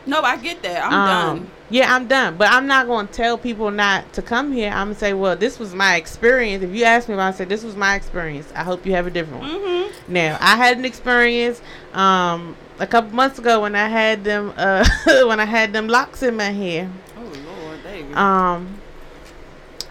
[0.06, 0.84] No, I get that.
[0.84, 1.50] I'm um, done.
[1.68, 2.36] Yeah, I'm done.
[2.36, 4.70] But I'm not going to tell people not to come here.
[4.70, 6.62] I'm going to say, well, this was my experience.
[6.62, 8.52] If you ask me about I say, this was my experience.
[8.54, 9.50] I hope you have a different one.
[9.50, 10.12] Mm-hmm.
[10.12, 11.60] Now, I had an experience
[11.92, 14.88] um, a couple months ago when I had them uh,
[15.26, 16.90] when I had them locks in my hair.
[17.16, 18.14] Oh Lord, baby.
[18.14, 18.80] Um,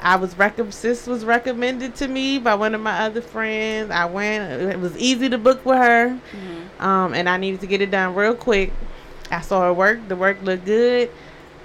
[0.06, 3.90] I was rec- sis was recommended to me by one of my other friends.
[3.90, 4.62] I went.
[4.72, 6.84] It was easy to book with her, Mhm.
[6.84, 8.72] um, and I needed to get it done real quick.
[9.32, 10.08] I saw her work.
[10.08, 11.10] The work looked good.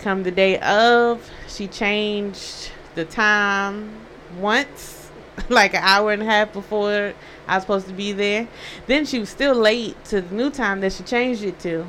[0.01, 3.91] Come the day of, she changed the time
[4.39, 5.11] once,
[5.51, 7.13] like an hour and a half before
[7.47, 8.49] I was supposed to be there.
[8.87, 11.85] Then she was still late to the new time that she changed it to.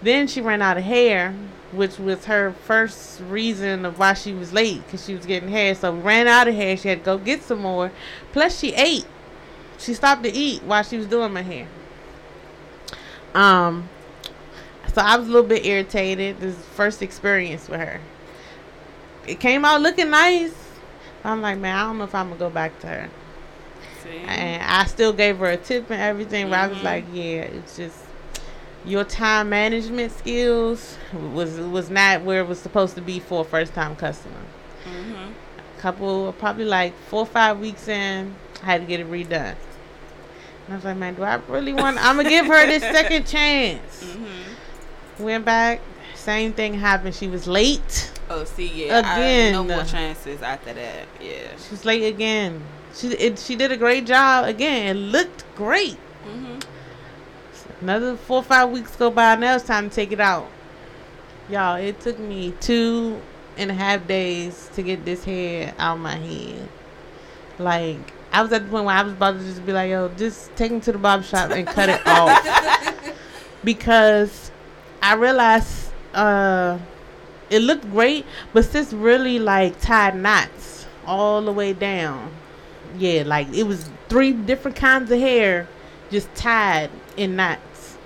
[0.00, 1.34] Then she ran out of hair,
[1.74, 5.74] which was her first reason of why she was late because she was getting hair.
[5.74, 6.76] So we ran out of hair.
[6.76, 7.90] She had to go get some more.
[8.32, 9.06] Plus, she ate.
[9.78, 11.66] She stopped to eat while she was doing my hair.
[13.34, 13.88] Um,
[14.92, 16.38] so I was a little bit irritated.
[16.40, 18.00] This first experience with her.
[19.26, 20.54] It came out looking nice.
[21.24, 23.10] I'm like, man, I don't know if I'm gonna go back to her.
[24.02, 24.18] See?
[24.18, 26.84] And I still gave her a tip and everything, but I was Mhm.
[26.84, 28.03] like, yeah, it's just
[28.84, 30.98] your time management skills
[31.32, 34.34] was was not where it was supposed to be for a first time customer.
[34.86, 35.32] Mhm.
[35.78, 39.54] couple, probably like four or five weeks in, I had to get it redone.
[40.66, 41.98] And I was like, man, do I really want?
[42.02, 44.02] I'm gonna give her this second chance.
[44.02, 45.22] Mhm.
[45.22, 45.80] Went back,
[46.14, 47.14] same thing happened.
[47.14, 48.10] She was late.
[48.30, 49.02] Oh, see, yeah.
[49.04, 49.52] I, Again.
[49.52, 51.06] no more chances after that.
[51.20, 51.48] Yeah.
[51.62, 52.62] She was late again.
[52.94, 54.96] She it, she did a great job again.
[54.96, 55.98] It looked great.
[57.80, 59.36] Another four or five weeks go by.
[59.36, 60.50] Now it's time to take it out.
[61.48, 63.20] Y'all, it took me two
[63.56, 66.68] and a half days to get this hair out of my head.
[67.58, 70.08] Like, I was at the point where I was about to just be like, yo,
[70.16, 73.00] just take him to the barber shop and cut it off.
[73.64, 74.50] Because
[75.00, 76.78] I realized uh,
[77.48, 82.30] it looked great, but sis really like tied knots all the way down.
[82.98, 85.66] Yeah, like it was three different kinds of hair
[86.10, 87.96] just tied in knots.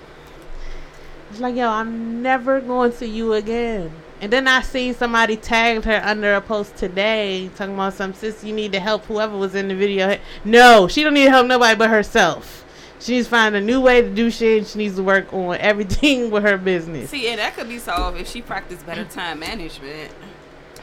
[1.29, 3.91] It's like, yo, I'm never going to you again.
[4.21, 8.43] And then I seen somebody tagged her under a post today talking about some sis,
[8.43, 10.17] you need to help whoever was in the video.
[10.43, 12.65] No, she don't need to help nobody but herself.
[12.99, 14.57] She needs to find a new way to do shit.
[14.59, 17.09] And she needs to work on everything with her business.
[17.11, 20.11] See, and that could be solved if she practiced better time management.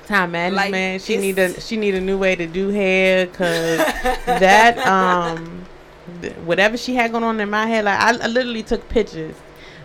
[0.07, 1.03] Time management.
[1.03, 3.79] she need a she need a new way to do hair because
[4.25, 5.67] that um
[6.45, 7.85] whatever she had going on in my head.
[7.85, 9.35] Like I, I literally took pictures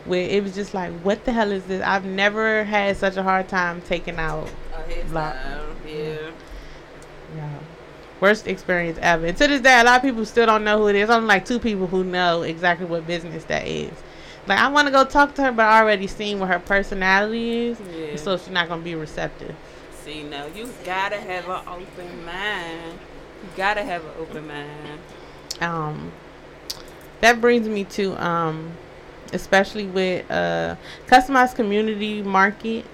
[0.06, 1.84] where it was just like, what the hell is this?
[1.84, 4.50] I've never had such a hard time taking out.
[4.88, 6.32] Hairstyle, yeah.
[7.36, 7.60] Yeah.
[8.20, 9.26] Worst experience ever.
[9.28, 11.10] And to this day, a lot of people still don't know who it is.
[11.10, 13.92] Only like two people who know exactly what business that is.
[14.48, 17.68] Like I want to go talk to her, but I already seen what her personality
[17.68, 18.16] is, Yeah.
[18.16, 19.56] so she's not gonna be receptive.
[20.04, 23.00] See, no, you gotta have an open mind.
[23.44, 25.00] You gotta have an open mind.
[25.62, 26.12] Um
[27.22, 28.72] that brings me to um
[29.34, 30.76] especially with uh
[31.08, 32.86] customized community market.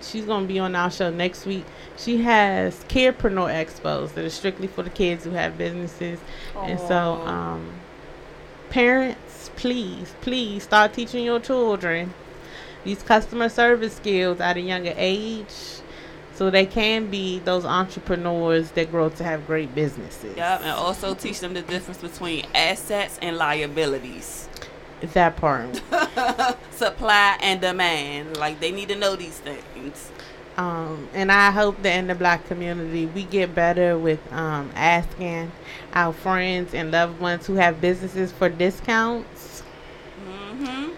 [0.00, 1.64] She's gonna be on our show next week.
[1.96, 6.20] She has kidpreneur expos that are strictly for the kids who have businesses.
[6.56, 7.72] And so um
[8.70, 12.12] parents please please start teaching your children
[12.84, 15.80] these customer service skills at a younger age
[16.38, 21.12] so they can be those entrepreneurs that grow to have great businesses Yep, and also
[21.14, 24.48] teach them the difference between assets and liabilities.
[25.14, 25.82] that part
[26.70, 28.36] Supply and demand.
[28.36, 30.12] Like they need to know these things.
[30.56, 35.50] Um, and I hope that in the black community we get better with um, asking
[35.92, 39.62] our friends and loved ones who have businesses for discounts.
[40.24, 40.90] hmm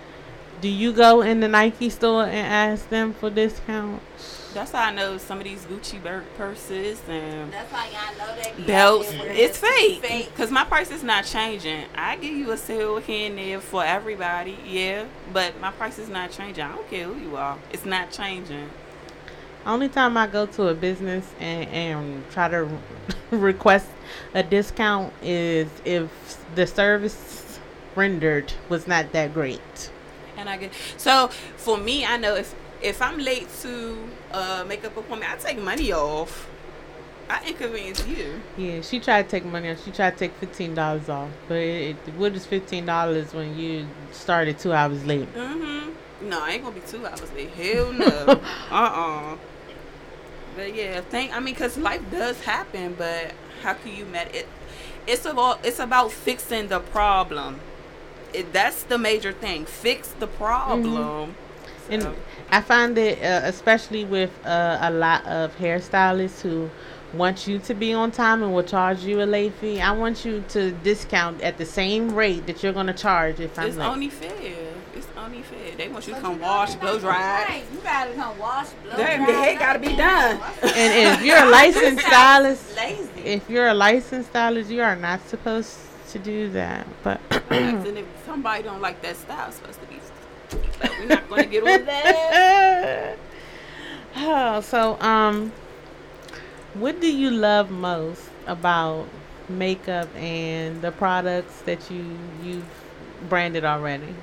[0.61, 4.40] Do you go in the Nike store and ask them for discounts?
[4.53, 8.43] That's how I know some of these Gucci bur- purses and That's how y'all know
[8.43, 9.13] that belts.
[9.13, 10.03] It's fake.
[10.03, 10.35] Fake.
[10.37, 11.85] Cause my price is not changing.
[11.95, 15.07] I give you a sale here and there for everybody, yeah.
[15.33, 16.65] But my price is not changing.
[16.65, 17.59] I don't care who you are.
[17.73, 18.69] It's not changing.
[19.65, 22.69] Only time I go to a business and, and try to
[23.31, 23.87] request
[24.35, 26.11] a discount is if
[26.55, 27.61] the service
[27.95, 29.91] rendered was not that great.
[30.37, 33.97] And I get so for me, I know if if I'm late to
[34.33, 36.49] uh makeup appointment, I take money off.
[37.29, 38.41] I inconvenience you.
[38.57, 39.85] Yeah, she tried to take money off.
[39.85, 43.57] She tried to take fifteen dollars off, but it, it, what is fifteen dollars when
[43.57, 45.33] you started two hours late?
[45.35, 46.29] Mm-hmm.
[46.29, 47.51] No, I ain't gonna be two hours late.
[47.51, 48.07] Hell no.
[48.71, 49.37] uh uh
[50.57, 53.33] But yeah, think I mean, cause life does happen, but
[53.63, 54.49] how can you met it?
[55.07, 57.61] It's about it's about fixing the problem.
[58.35, 59.67] It, that's the major thing.
[59.67, 61.35] Fix the problem.
[61.89, 62.15] And So-
[62.53, 66.69] I find it, uh, especially with uh, a lot of hairstylists who
[67.13, 69.81] want you to be on time and will charge you a late fee.
[69.81, 73.67] I want you to discount at the same rate that you're gonna charge if I'm
[73.69, 73.87] it's late.
[73.87, 74.33] only fair.
[74.95, 75.75] It's only fair.
[75.77, 77.45] They want you to come wash, you blow dry.
[77.49, 79.27] Right, you gotta come wash, blow Damn, dry.
[79.33, 80.41] the hair gotta be done.
[80.63, 83.09] and if you're a licensed stylist, Lazy.
[83.25, 85.79] if you're a licensed stylist, you are not supposed
[86.11, 86.87] to do that.
[87.05, 87.21] But
[87.51, 90.00] and if somebody don't like that style, it's supposed to be.
[90.81, 93.19] But we're not going to get on that.
[94.17, 95.53] oh, so um,
[96.75, 99.07] what do you love most about
[99.49, 102.05] makeup and the products that you
[102.43, 102.65] you've
[103.29, 104.15] branded already?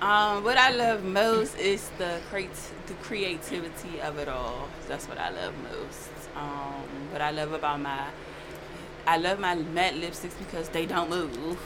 [0.00, 4.68] Um, what I love most is the creat- the creativity of it all.
[4.86, 6.10] That's what I love most.
[6.36, 8.06] Um, what I love about my,
[9.08, 11.58] I love my matte lipsticks because they don't move.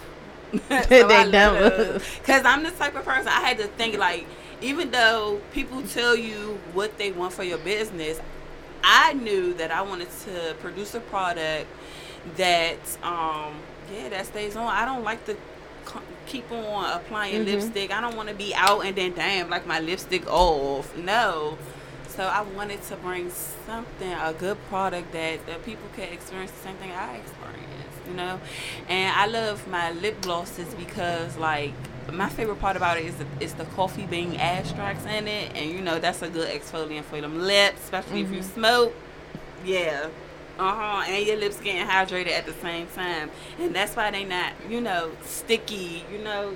[0.89, 1.95] They don't.
[2.19, 4.27] Because I'm the type of person I had to think like,
[4.61, 8.21] even though people tell you what they want for your business,
[8.85, 11.67] I knew that I wanted to produce a product
[12.37, 13.55] that, um,
[13.93, 14.67] yeah, that stays on.
[14.67, 15.37] I don't like to
[16.27, 17.47] keep on applying Mhm.
[17.47, 17.91] lipstick.
[17.91, 20.97] I don't want to be out and then damn, like my lipstick off.
[20.97, 21.59] No.
[22.09, 23.31] So I wanted to bring
[23.67, 27.72] something, a good product that, that people can experience the same thing I experienced,
[28.09, 28.41] you know.
[28.89, 31.73] And I love my lip glosses because, like,
[32.13, 35.71] my favorite part about it is the, is the coffee bean extracts in it, and
[35.71, 38.95] you know that's a good exfoliant for them lips, especially if you smoke.
[39.65, 40.09] Yeah.
[40.59, 41.05] Uh huh.
[41.11, 44.81] And your lips getting hydrated at the same time, and that's why they not, you
[44.81, 46.05] know, sticky.
[46.13, 46.55] You know,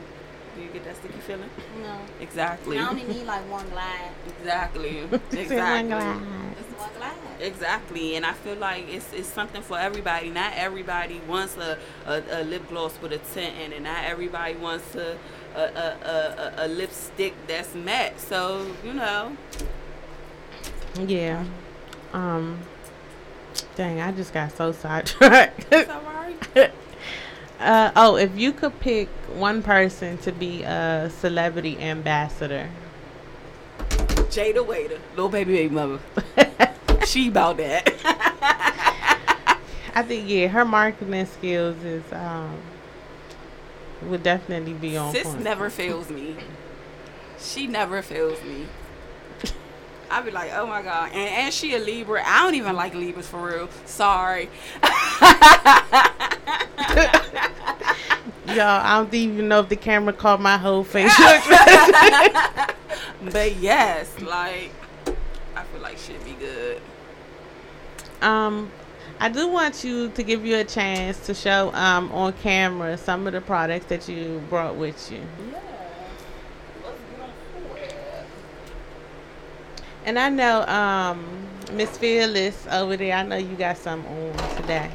[0.57, 1.51] do you get that sticky feeling?
[1.83, 1.97] No.
[2.21, 2.79] Exactly.
[2.79, 4.11] I only need like one glide.
[4.41, 4.93] Exactly.
[5.03, 5.89] Say one Exactly.
[5.91, 6.57] glide.
[6.57, 7.13] Just one glide.
[7.41, 10.31] Exactly, and I feel like it's it's something for everybody.
[10.31, 13.83] Not everybody wants a, a, a lip gloss with a tint in it.
[13.83, 15.19] Not everybody wants a
[15.55, 18.19] a, a, a, a, a lipstick that's matte.
[18.21, 19.37] So you know,
[21.07, 21.45] Yeah.
[22.13, 22.59] Um.
[23.75, 25.67] Dang, I just got so sidetracked.
[25.71, 26.73] it's all right.
[27.61, 32.69] uh, oh, if you could pick one person to be a celebrity ambassador,
[33.79, 35.99] Jayda Wayda, Lil Baby baby mother.
[37.07, 37.93] she about that.
[39.95, 42.59] I think yeah, her marketing skills is um
[44.03, 45.43] would definitely be on Sis point.
[45.43, 46.37] never fails me.
[47.39, 48.67] She never fails me.
[50.11, 52.23] I'd be like, oh my god, and and she a Libra.
[52.25, 53.69] I don't even like Libras for real.
[53.87, 54.51] Sorry.
[58.47, 61.13] Y'all, I don't even know if the camera caught my whole face.
[63.33, 64.71] But yes, like
[65.57, 66.81] I feel like she'd be good.
[68.23, 68.71] um,
[69.19, 73.27] I do want you to give you a chance to show um on camera some
[73.27, 75.19] of the products that you brought with you.
[75.51, 75.61] Yeah.
[76.85, 77.33] Let's get on
[77.71, 77.95] for it.
[80.05, 83.17] And I know um Miss Fearless over there.
[83.17, 84.91] I know you got some on today.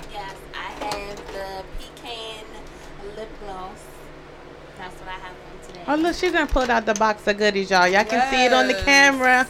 [5.91, 7.85] Oh look, she done pulled out the box of goodies, y'all.
[7.85, 9.45] Y'all can see it on the camera.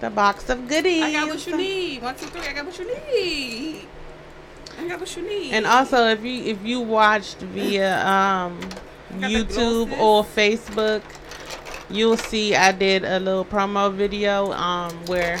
[0.00, 1.04] The box of goodies.
[1.04, 2.02] I got what you need.
[2.02, 2.40] One, two, three.
[2.40, 3.86] I got what you need.
[4.76, 5.52] I got what you need.
[5.52, 8.58] And also, if you if you watched via um,
[9.18, 11.02] YouTube or Facebook,
[11.88, 15.38] you'll see I did a little promo video um, where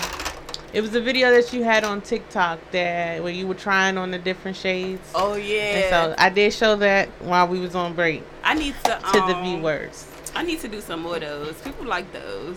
[0.72, 4.12] it was a video that you had on TikTok that where you were trying on
[4.12, 5.10] the different shades.
[5.16, 5.90] oh And yeah.
[5.90, 9.36] so I did show that while we was on break I need to to the
[9.36, 10.11] um, viewers.
[10.34, 11.60] I need to do some more of those.
[11.62, 12.56] People like those.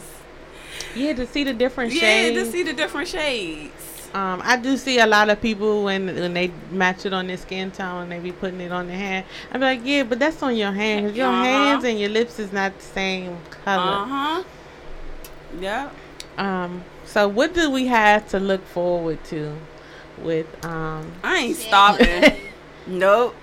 [0.95, 2.35] Yeah, to see the different shades.
[2.37, 4.09] Yeah, to see the different shades.
[4.13, 7.35] Um, I do see a lot of people when when they match it on their
[7.37, 9.25] skin tone, and they be putting it on their hand.
[9.51, 11.07] I'm like, yeah, but that's on your hand.
[11.07, 11.43] 'cause Your Uh-huh.
[11.43, 13.95] hands and your lips is not the same color.
[13.95, 14.43] Uh huh.
[15.59, 15.89] Yeah.
[16.37, 19.53] Um, so what do we have to look forward to
[20.19, 21.11] with um?
[21.23, 22.31] I ain't stopping.
[22.87, 23.35] nope.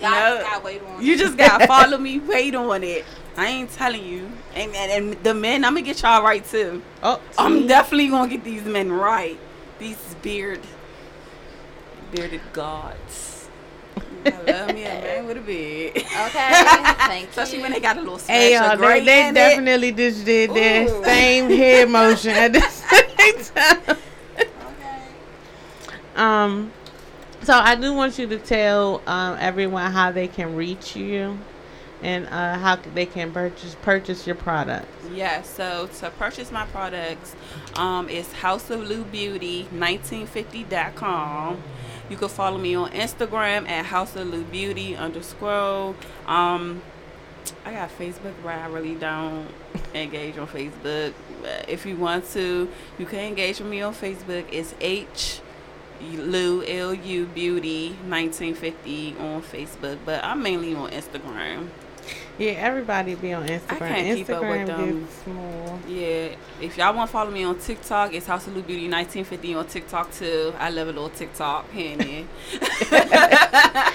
[0.00, 0.36] Y'all No.
[0.36, 1.18] just gotta wait on You it.
[1.18, 3.04] just gotta follow me, wait on it.
[3.38, 4.28] I ain't telling you.
[4.56, 6.82] And, and, and the men, I'm gonna get y'all right too.
[7.04, 9.38] Oh, I'm definitely gonna get these men right.
[9.78, 10.58] These beard,
[12.10, 13.48] bearded gods.
[14.26, 15.98] I love me a man with a beard.
[15.98, 17.28] Okay, thank you.
[17.28, 20.24] Especially when they got a little smash Hey, y'all, of they, they in definitely just
[20.24, 21.04] did their Ooh.
[21.04, 23.98] same head motion at the same time.
[24.36, 25.02] Okay.
[26.16, 26.72] Um,
[27.44, 31.38] so I do want you to tell um, everyone how they can reach you
[32.02, 34.86] and uh, how they can purchase purchase your product.
[35.04, 35.12] it.
[35.14, 35.42] Yeah.
[35.42, 37.34] So to purchase my products,
[37.74, 41.62] um, it's House of Lu Beauty 1950.com.
[42.08, 45.94] You can follow me on Instagram at House of Lu Beauty underscore.
[46.26, 46.82] Um,
[47.64, 49.48] I got Facebook, but I really don't
[49.94, 51.12] engage on Facebook.
[51.66, 52.68] If you want to,
[52.98, 54.46] you can engage with me on Facebook.
[54.50, 55.40] It's H
[56.00, 61.68] Lou L U Beauty 1950 on Facebook, but I'm mainly on Instagram.
[62.38, 63.78] Yeah, everybody be on Instagram.
[63.78, 65.08] can't keep up with Instagram them.
[65.24, 65.80] small.
[65.88, 69.54] Yeah, if y'all want to follow me on TikTok, it's House of Lu Beauty 1950
[69.54, 70.54] on TikTok too.
[70.58, 72.24] I love a little TikTok there.
[72.50, 72.58] So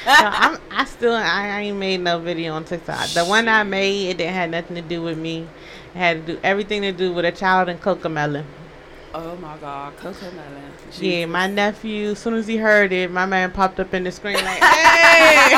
[0.06, 3.10] I'm, I still I ain't made no video on TikTok.
[3.10, 5.48] The one I made it didn't had nothing to do with me.
[5.96, 8.44] It had to do everything to do with a child and Cocomelon.
[9.14, 10.72] Oh my God, Cocomelon.
[11.00, 12.12] Yeah, my nephew.
[12.12, 15.54] As soon as he heard it, my man popped up in the screen like, "Hey!"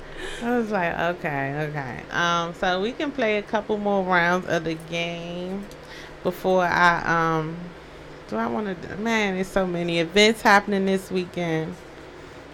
[0.42, 4.64] I was like, "Okay, okay." Um, so we can play a couple more rounds of
[4.64, 5.66] the game
[6.22, 7.02] before I
[7.38, 7.56] um.
[8.28, 8.96] Do I want to?
[8.96, 11.74] Man, there's so many events happening this weekend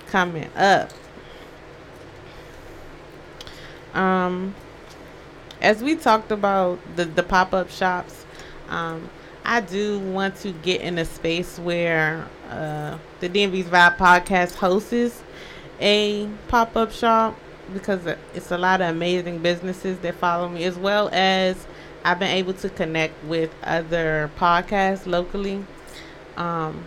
[0.09, 0.91] coming up.
[3.95, 4.55] Um,
[5.61, 8.25] as we talked about the the pop up shops,
[8.69, 9.09] um,
[9.45, 15.23] I do want to get in a space where uh, the DMV's Vibe podcast hosts
[15.81, 17.37] a pop up shop
[17.73, 21.67] because it's a lot of amazing businesses that follow me, as well as
[22.05, 25.65] I've been able to connect with other podcasts locally
[26.37, 26.83] um,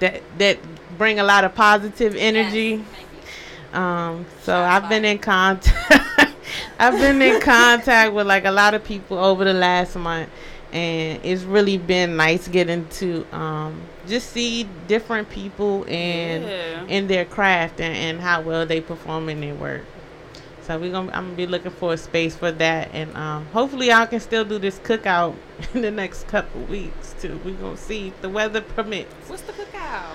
[0.00, 0.58] that that
[0.98, 2.84] bring a lot of positive energy.
[2.84, 3.74] Yes.
[3.74, 5.72] Um, so I've been in contact.
[6.78, 10.28] I've been in contact with like a lot of people over the last month,
[10.72, 16.84] and it's really been nice getting to um, just see different people and Yeah.
[16.88, 19.84] in their craft and, and how well they perform in their work.
[20.66, 23.92] So we gonna I'm gonna be looking for a space for that, and um, hopefully
[23.92, 25.34] I can still do this cookout
[25.74, 27.40] in the next couple weeks too.
[27.44, 30.14] We gonna see if the weather permits What's the cookout?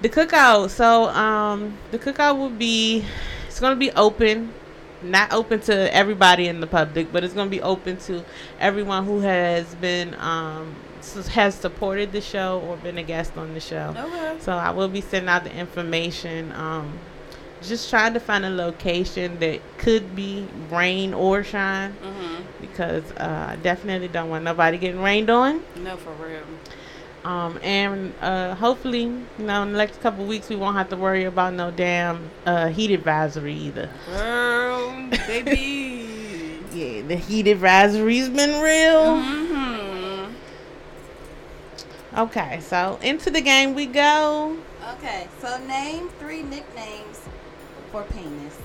[0.00, 3.04] the cookout so um the cookout will be
[3.48, 4.52] it's gonna be open
[5.02, 8.24] not open to everybody in the public but it's gonna be open to
[8.60, 10.72] everyone who has been um
[11.30, 14.36] has supported the show or been a guest on the show Okay.
[14.40, 16.96] so i will be sending out the information um
[17.62, 22.42] just trying to find a location that could be rain or shine Mm-hmm.
[22.60, 26.42] because uh, I definitely don't want nobody getting rained on No, for real.
[27.24, 30.96] Um, and uh, hopefully, you know, in the next couple weeks, we won't have to
[30.96, 33.90] worry about no damn uh, heat advisory either.
[34.06, 36.04] Girl, baby.
[36.72, 39.20] Yeah, the heat advisory's been real.
[39.20, 40.32] hmm
[42.16, 44.56] Okay, so into the game we go.
[44.96, 47.20] Okay, so name three nicknames
[47.90, 48.58] for penis.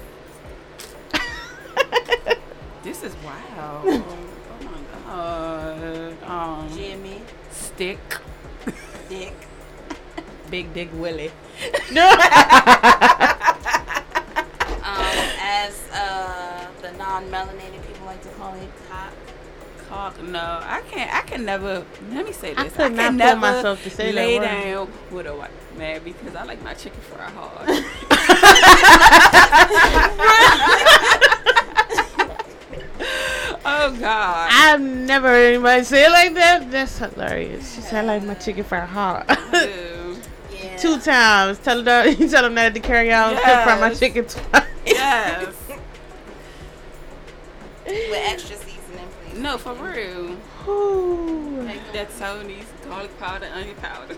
[2.83, 3.85] This is wild.
[3.85, 4.19] oh
[4.61, 6.23] my god.
[6.23, 7.97] Um, Jimmy, stick,
[9.07, 9.33] Dick,
[10.51, 11.27] big dick Willie.
[11.29, 11.33] um,
[15.39, 19.13] as uh, the non-melanated people like to call it, cock.
[19.87, 20.21] Cock.
[20.23, 21.13] No, I can't.
[21.15, 21.85] I can never.
[22.11, 22.73] Let me say I this.
[22.73, 24.45] could can not pull never myself to say that lay word.
[24.45, 27.69] down with a white man because I like my chicken fried hard.
[33.65, 34.49] oh God.
[34.51, 36.71] I've never heard anybody say it like that.
[36.71, 37.75] That's hilarious.
[37.75, 39.25] She said, I like my chicken fried hot.
[40.63, 40.77] Yeah.
[40.77, 41.57] Two times.
[41.59, 43.67] Tell them, you tell them that to carry out Yes.
[43.69, 43.99] From my Yes.
[43.99, 44.65] chicken twice.
[44.85, 45.53] yes.
[47.85, 49.39] With extra seasoning, please.
[49.39, 50.37] No, for real.
[50.69, 51.63] Ooh.
[51.63, 54.15] Like that Tony's garlic powder, onion powder.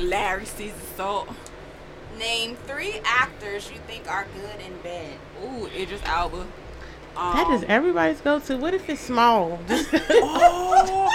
[0.00, 1.28] Larry Caesar salt.
[2.18, 5.16] Name three actors you think are good in bed.
[5.44, 6.46] Ooh, Idris Elba.
[7.16, 8.56] Um, That is everybody's go to.
[8.56, 9.58] What if it's small?
[9.68, 11.08] Just Oh,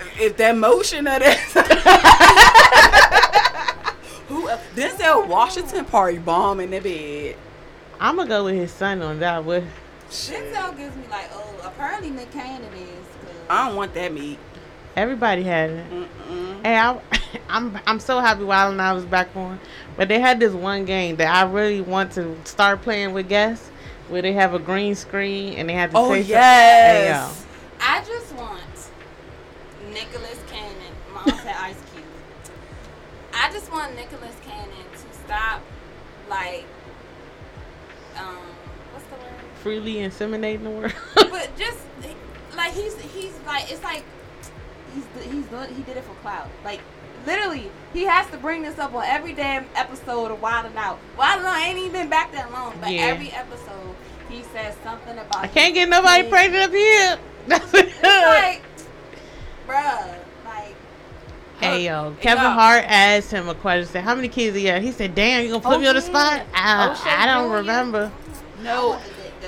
[0.20, 1.38] if that motion of that.
[4.28, 4.60] Who else?
[4.76, 7.36] Denzel Washington party bomb in the bed.
[8.00, 9.68] I'm gonna go with his son on that one.
[10.10, 12.88] Denzel gives me like, oh, apparently Nick Cannon is.
[12.88, 14.38] 'cause- I don't want that meat.
[14.98, 15.90] Everybody had it.
[15.90, 16.64] Mm-mm.
[16.64, 17.00] Hey, I,
[17.48, 19.60] I'm I'm so happy Wild 'N Out was back on.
[19.96, 23.68] But they had this one game that I really want to start playing with guests,
[24.08, 26.32] where they have a green screen and they have to Oh say something.
[26.34, 27.46] yes.
[27.80, 28.60] I just want
[29.92, 30.92] Nicholas Cannon.
[31.14, 32.04] Mom said Ice Cube.
[33.34, 35.62] I just want Nicholas Cannon to stop,
[36.28, 36.64] like,
[38.16, 38.36] um,
[38.92, 39.32] what's the word?
[39.62, 40.92] Freely inseminating the world.
[41.14, 41.78] But just
[42.56, 44.04] like he's he's like it's like
[44.94, 46.48] he's he's doing he did it for clout.
[46.64, 46.80] Like
[47.26, 50.98] literally, he has to bring this up on every damn episode of Wild 'N Out.
[51.16, 53.02] Wild 'N Out ain't even been back that long, but Yeah.
[53.02, 53.94] every episode
[54.28, 55.36] he says something about.
[55.36, 57.18] I can't get nobody his pregnant up here.
[57.50, 58.62] It's like,
[59.66, 60.74] bruh, like.
[61.60, 62.50] Uh, hey yo, Kevin yo.
[62.50, 63.86] Hart asked him a question.
[63.90, 65.94] Said, "How many kids he had?" He said, "Damn, you gonna put Oh, me on
[65.94, 68.12] the spot?" Uh, I, O'Shea I don't remember.
[68.62, 68.98] No.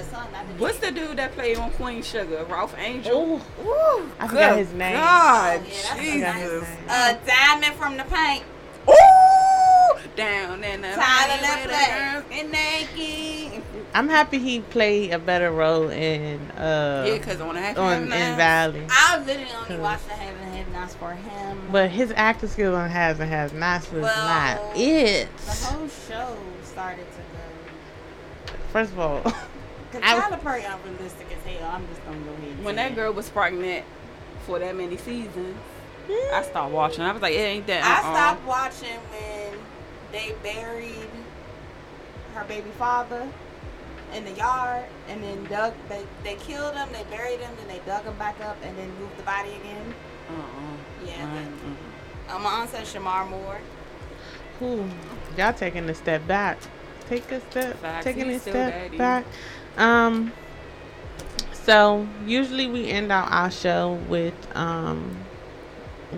[0.01, 2.45] The, the son, the What's the dude that played on Queen Sugar?
[2.49, 3.15] Ralph Angel.
[3.17, 4.95] Ooh, Ooh, I forgot his name.
[4.95, 6.69] God, Oh, yeah, that's I forgot his Jesus.
[6.69, 6.79] name.
[6.89, 8.45] Uh, Diamond from the Paint.
[8.89, 13.63] Ooh, down in the Tyler Lepley with the And Nike.
[13.93, 18.09] I'm happy he played a better role in uh Yeah, cause on that on in
[18.09, 18.87] Valley.
[18.89, 21.59] I literally only watched the Haves and Have Nots for him.
[21.73, 25.29] But his acting skills on Haves and Have Nots was Well, not it.
[25.45, 28.55] the whole show started to go.
[28.73, 29.23] First of all,
[29.93, 31.71] Cause I- Tyler Perry unrealistic as hell.
[31.71, 32.65] I'm just gonna go ahead.
[32.65, 32.95] When that it.
[32.95, 33.85] girl was pregnant
[34.47, 35.57] for that many seasons,
[36.33, 37.03] I stopped watching.
[37.03, 37.85] I was like, it ain't that.
[37.85, 38.15] I uh-uh.
[38.15, 39.59] stopped watching when
[40.13, 40.95] they buried
[42.35, 43.27] her baby father
[44.15, 45.73] in the yard, and then dug.
[45.89, 46.89] They they killed him.
[46.93, 47.51] They buried him.
[47.57, 49.95] Then they dug him back up, and then moved the body again.
[50.29, 51.07] Uh-uh.
[51.07, 51.33] Yeah.
[51.35, 51.49] Right,
[52.29, 53.59] but- Um, my aunt said Shemar Moore.
[54.63, 54.89] Ooh,
[55.37, 56.59] y'all taking a step back.
[57.09, 58.97] Take a step, Facts, taking a he's still step daddy.
[58.97, 59.25] back.
[59.77, 60.33] Um,
[61.53, 65.17] so usually we end out our show with um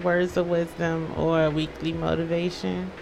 [0.03, 2.91] words of wisdom or weekly motivation.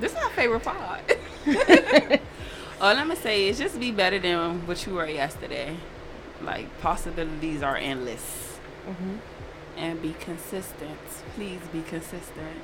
[0.00, 1.00] This is my favorite part.
[2.80, 5.76] All I'm gonna say is just be better than what you were yesterday.
[6.42, 9.18] Like possibilities are endless, Mhm.
[9.76, 10.98] and be consistent.
[11.36, 12.58] Please be consistent,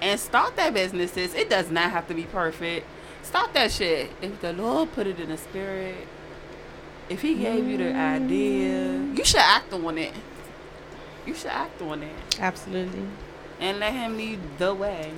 [0.00, 1.34] and start that businesses.
[1.34, 2.86] It does not have to be perfect.
[3.24, 4.10] Start that shit.
[4.22, 6.06] If the Lord put it in the spirit,
[7.08, 10.12] if He gave you the idea, you should act on it.
[11.26, 13.02] You should act on it, Absolutely.
[13.58, 15.12] and let Him lead the way.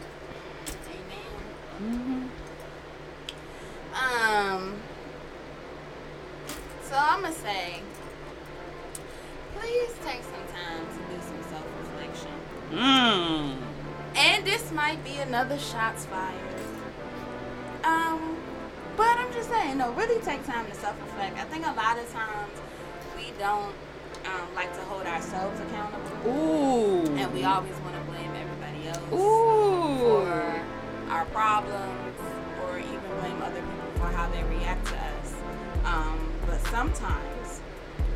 [1.80, 2.30] Amen.
[3.92, 4.74] Um.
[6.82, 7.80] So I'm gonna say,
[9.58, 12.30] please take some time to do some self-reflection.
[12.70, 13.56] Mmm.
[14.16, 16.55] And this might be another shots fired.
[17.86, 18.36] Um,
[18.96, 21.38] but I'm just saying, no, really take time to self-reflect.
[21.38, 22.52] I think a lot of times
[23.16, 23.74] we don't
[24.26, 27.16] um, like to hold ourselves accountable, Ooh.
[27.16, 29.98] and we always want to blame everybody else Ooh.
[29.98, 30.62] for
[31.10, 32.18] our problems,
[32.64, 35.34] or even blame other people for how they react to us.
[35.84, 37.60] Um, but sometimes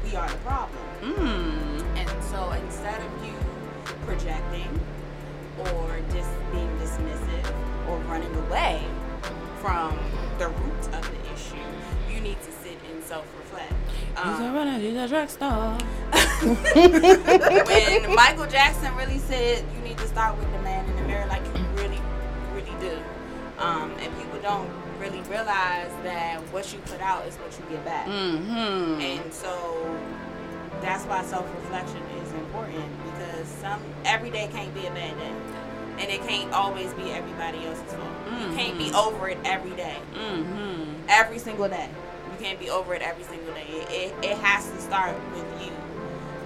[0.04, 0.78] we we are the problem.
[1.02, 1.82] Mm.
[1.96, 3.34] And so instead of you
[4.06, 4.80] projecting
[5.58, 7.54] or just being dismissive
[7.88, 8.84] or running away
[9.60, 9.98] from
[10.38, 11.56] the root of the issue,
[12.12, 13.72] you need to sit and self-reflect.
[14.16, 15.76] Um, running a the drugstore.
[16.74, 21.26] when Michael Jackson really said you need to start with the man in the mirror,
[21.26, 22.00] like you really,
[22.54, 22.98] really do.
[23.58, 27.84] Um, and people don't really realize that what you put out is what you get
[27.84, 28.06] back.
[28.06, 29.00] Mm-hmm.
[29.00, 30.00] And so
[30.80, 35.32] that's why self-reflection is important because some every day can't be a bad day,
[35.98, 38.19] and it can't always be everybody else's fault.
[38.40, 41.02] You can't be over it every day, Mm-hmm.
[41.08, 41.88] every single day.
[42.32, 43.66] You can't be over it every single day.
[43.68, 45.72] It, it, it has to start with you.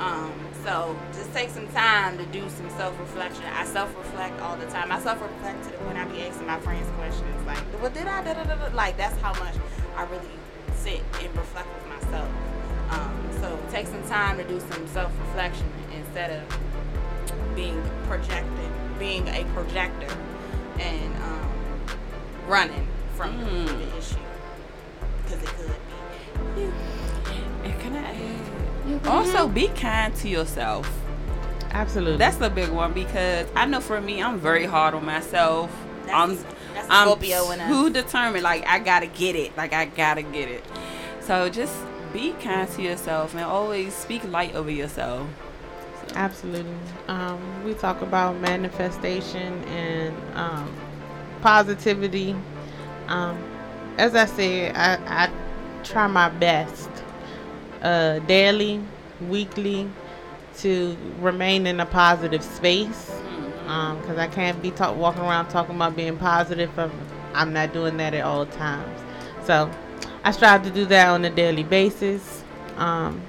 [0.00, 0.32] Um,
[0.64, 3.44] so just take some time to do some self-reflection.
[3.44, 4.90] I self-reflect all the time.
[4.90, 8.24] I self-reflect to the point I be asking my friends questions like, "What did I?"
[8.24, 8.74] Da, da, da, da.
[8.74, 9.54] Like that's how much
[9.96, 10.26] I really
[10.74, 12.28] sit and reflect with myself.
[12.90, 15.66] Um, so take some time to do some self-reflection
[15.96, 20.12] instead of being projected, being a projector,
[20.80, 21.50] and um,
[22.46, 23.66] running from Mm.
[23.66, 24.16] the issue
[25.24, 26.70] because it could be.
[27.64, 28.14] And can I
[28.94, 29.06] add?
[29.06, 30.90] Also, be kind to yourself.
[31.70, 32.18] Absolutely.
[32.18, 35.70] That's a big one because I know for me, I'm very hard on myself.
[36.04, 36.36] That's I'm,
[36.74, 37.68] that's I'm Scorpio in us.
[37.68, 38.42] too determined.
[38.44, 39.56] Like I gotta get it.
[39.56, 40.64] Like I gotta get it.
[41.20, 41.74] So just
[42.12, 45.26] be kind to yourself and always speak light over yourself.
[46.08, 46.70] So, Absolutely.
[47.08, 50.72] Um, we talk about manifestation and um,
[51.44, 52.34] positivity.
[53.06, 53.38] Um,
[53.98, 55.30] as I said, I, I
[55.84, 56.88] try my best
[57.82, 58.80] uh, daily,
[59.28, 59.88] weekly
[60.58, 63.10] to remain in a positive space.
[63.64, 66.70] Because I can't be talk, walking around talking about being positive.
[66.78, 66.90] If
[67.34, 69.00] I'm not doing that at all times.
[69.44, 69.70] So
[70.22, 72.42] I strive to do that on a daily basis.
[72.76, 73.20] Um,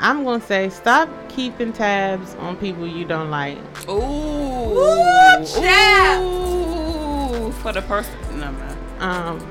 [0.00, 3.58] I'm gonna say stop keeping tabs on people you don't like.
[3.86, 7.42] Ooh, Ooh, child.
[7.46, 8.14] Ooh, for the person.
[8.38, 8.78] No man.
[9.00, 9.46] Um,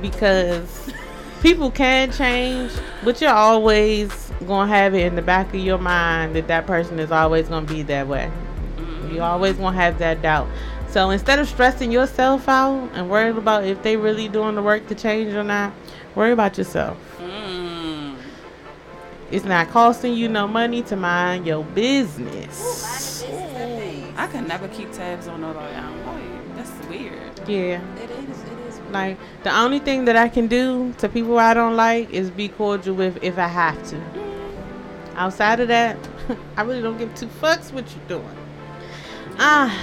[0.00, 0.90] because
[1.42, 2.72] people can change,
[3.04, 6.98] but you're always gonna have it in the back of your mind that that person
[6.98, 8.30] is always gonna be that way.
[9.12, 10.48] You always gonna have that doubt.
[10.88, 14.86] So instead of stressing yourself out and worried about if they really doing the work
[14.88, 15.72] to change or not,
[16.14, 16.96] worry about yourself.
[19.30, 19.34] Mm.
[19.34, 23.24] It's not costing you no money to mind your business.
[24.16, 25.74] I could never keep tabs on nobody.
[25.74, 26.00] I.
[26.56, 27.48] That's weird.
[27.48, 27.80] Yeah.
[27.96, 28.42] It is.
[28.42, 28.80] It is.
[28.90, 32.48] Like the only thing that I can do to people I don't like is be
[32.48, 34.02] cordial with if I have to.
[35.14, 35.96] Outside of that,
[36.56, 38.36] I really don't give two fucks what you're doing.
[39.38, 39.74] Ah,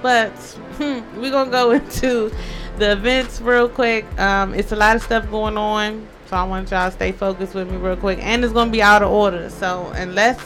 [0.00, 2.32] but we're gonna go into
[2.78, 4.06] the events real quick.
[4.18, 7.54] Um, it's a lot of stuff going on, so I want y'all to stay focused
[7.54, 8.18] with me real quick.
[8.22, 10.42] And it's gonna be out of order, so unless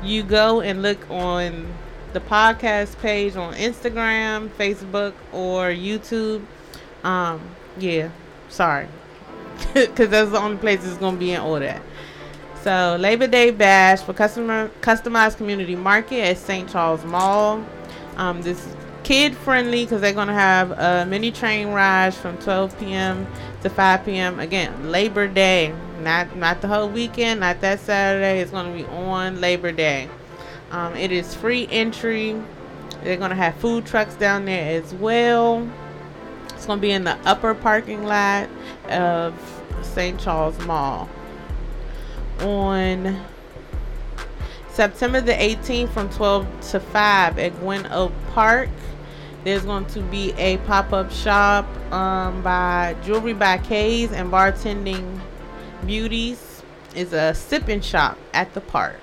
[0.00, 1.74] you go and look on
[2.12, 6.44] the podcast page on Instagram, Facebook, or YouTube,
[7.02, 7.40] um,
[7.76, 8.10] yeah,
[8.48, 8.86] sorry,
[9.74, 11.82] because that's the only place it's gonna be in order.
[12.62, 16.70] So Labor Day bash for customer customized community market at St.
[16.70, 17.66] Charles Mall.
[18.16, 22.78] Um, this is kid friendly because they're gonna have a mini train ride from 12
[22.80, 23.26] p.m.
[23.62, 24.40] to 5 p.m.
[24.40, 28.40] Again, Labor Day, not not the whole weekend, not that Saturday.
[28.40, 30.08] It's gonna be on Labor Day.
[30.70, 32.40] Um, it is free entry.
[33.02, 35.68] They're gonna have food trucks down there as well.
[36.54, 38.48] It's gonna be in the upper parking lot
[38.88, 39.34] of
[39.82, 40.18] St.
[40.18, 41.08] Charles Mall
[42.40, 43.22] on
[44.70, 48.68] September the 18th from 12 to 5 at Gwynn Oak Park.
[49.44, 55.20] There's going to be a pop-up shop um, by Jewelry by K's and Bartending
[55.86, 56.62] Beauties.
[56.94, 59.00] Is a sipping shop at the park.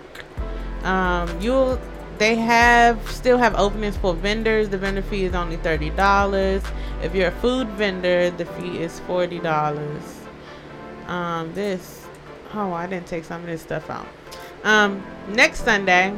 [0.83, 1.77] Um, you'll
[2.17, 4.69] they have still have openings for vendors.
[4.69, 6.63] The vendor fee is only thirty dollars.
[7.03, 10.21] If you're a food vendor, the fee is forty dollars.
[11.07, 12.07] Um, this
[12.53, 14.07] oh I didn't take some of this stuff out.
[14.63, 16.13] Um, next Sunday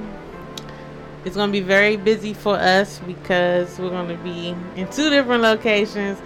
[1.26, 6.20] it's gonna be very busy for us because we're gonna be in two different locations.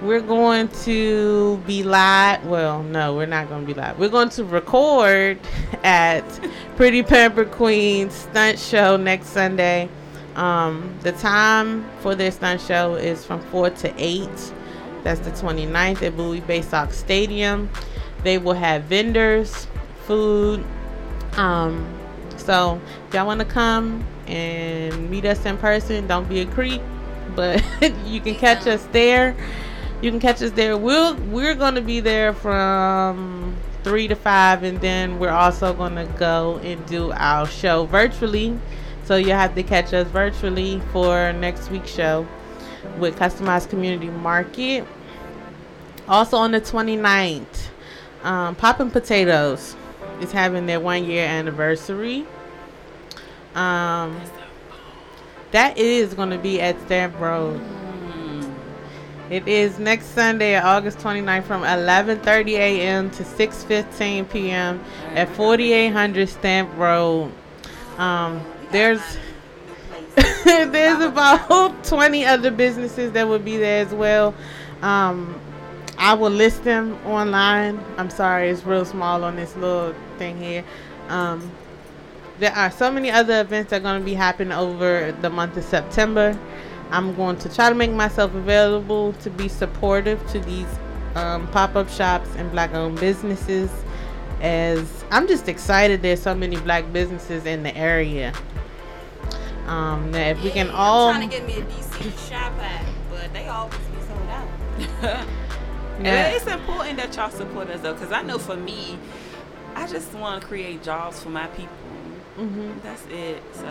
[0.00, 2.46] We're going to be live.
[2.46, 3.98] Well, no, we're not going to be live.
[3.98, 5.40] We're going to record
[5.82, 6.22] at
[6.76, 9.88] Pretty Pamper Queen stunt show next Sunday.
[10.36, 14.28] Um, the time for their stunt show is from 4 to 8.
[15.02, 17.68] That's the 29th at Bowie Bay Sox Stadium.
[18.22, 19.66] They will have vendors,
[20.06, 20.64] food.
[21.32, 21.92] Um,
[22.36, 26.82] so if y'all want to come and meet us in person, don't be a creep.
[27.34, 27.64] But
[28.04, 29.36] you can catch us there.
[30.00, 30.76] You can catch us there.
[30.76, 34.62] We'll we're gonna be there from 3 to 5.
[34.62, 38.58] And then we're also to go and do our show virtually.
[39.04, 42.26] So you'll have to catch us virtually for next week's show
[42.98, 44.86] with Customized Community Market.
[46.06, 47.68] Also on the 29th,
[48.22, 49.76] um, Poppin' Potatoes
[50.20, 52.26] is having their one year anniversary.
[53.54, 54.20] Um,
[55.50, 57.60] that is going to be at Stamp Road.
[59.30, 63.10] It is next Sunday, August 29th from 11:30 a.m.
[63.10, 64.82] to 6:15 p.m.
[65.14, 67.30] at 4800 Stamp Road.
[67.98, 69.02] Um, there's
[70.44, 74.34] there's about 20 other businesses that will be there as well.
[74.80, 75.38] Um,
[75.98, 77.84] I will list them online.
[77.98, 80.64] I'm sorry, it's real small on this little thing here.
[81.08, 81.50] Um,
[82.38, 85.56] there are so many other events that are going to be happening over the month
[85.56, 86.38] of September.
[86.90, 90.66] I'm going to try to make myself available to be supportive to these
[91.14, 93.70] um, pop-up shops and black-owned businesses.
[94.40, 98.32] As I'm just excited, there's so many black businesses in the area.
[99.66, 102.86] Um, that if we can all, I'm trying to get me a DC shop at,
[103.10, 104.28] but they always be sold
[105.10, 105.26] out.
[106.00, 106.26] Yeah.
[106.26, 108.98] And it's important that y'all support us though, because I know for me,
[109.74, 111.74] I just want to create jobs for my people.
[112.38, 112.82] Mhm.
[112.82, 113.42] That's it.
[113.54, 113.66] So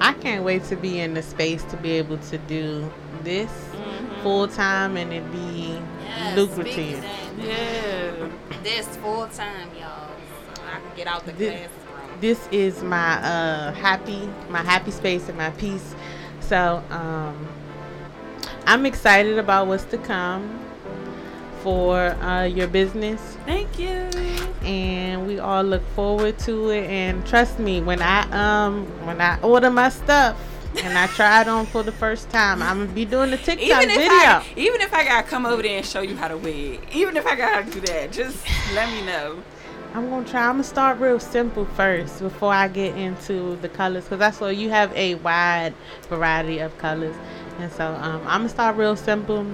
[0.00, 2.90] I can't wait to be in the space to be able to do
[3.22, 4.22] this Mhm.
[4.22, 6.74] full time and it be Yes, lucrative.
[6.74, 7.48] speak to that.
[7.48, 8.28] yeah.
[8.62, 10.10] This full time, y'all,
[10.54, 12.20] so I can get out the This- classroom.
[12.20, 15.94] this is my uh happy my happy space and my peace
[16.40, 17.34] so um
[18.66, 20.48] i'm excited about what's to come
[21.62, 24.08] for uh your business Thank you.
[24.64, 29.38] And we all look forward to it and trust me when i um when i
[29.40, 30.36] order my stuff
[30.82, 33.82] and i try it on for the first time i'm gonna be doing the tiktok
[33.82, 36.28] Even if video I, even if I gotta come over there and show you how
[36.28, 39.42] to wig, even if I gotta do that, just let me know.
[39.92, 40.42] I'm gonna try.
[40.46, 44.48] I'm gonna start real simple first before I get into the colors, because I saw
[44.48, 45.74] you have a wide
[46.08, 47.14] variety of colors,
[47.58, 49.46] and so um, I'm gonna start real simple,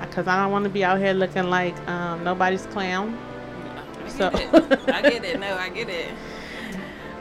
[0.00, 3.18] because I don't want to be out here looking like um, nobody's clown.
[4.04, 4.88] I So- get it.
[4.88, 5.38] I get it.
[5.40, 6.08] No, I get it.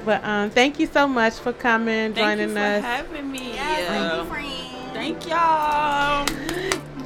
[0.05, 2.83] But um, thank you so much for coming, Thank you joining for us.
[2.83, 3.53] having me.
[3.53, 4.21] Yes, thank Yeah.
[4.21, 4.93] you, friend.
[4.93, 6.25] Thank y'all.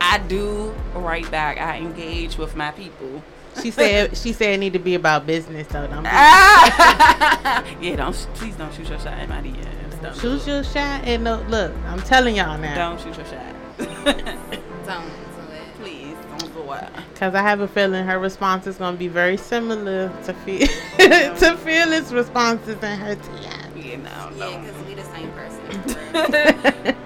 [0.00, 1.58] I do write back.
[1.58, 3.22] I engage with my people.
[3.62, 7.64] She said she said it need to be about business, so don't be ah!
[7.80, 10.02] yeah, don't please don't shoot your shot at my DMs.
[10.02, 11.04] Don't shoot your shot.
[11.04, 12.60] And no, look, I'm telling y'all it.
[12.60, 12.90] now.
[12.90, 13.54] Don't shoot your shot.
[13.78, 15.74] Don't do it.
[15.80, 16.90] please don't go out.
[17.12, 20.66] Because I have a feeling her response is going to be very similar to feel
[20.98, 23.84] to Phyllis' responses and her TM.
[23.84, 26.96] You know, Yeah, because we the same person.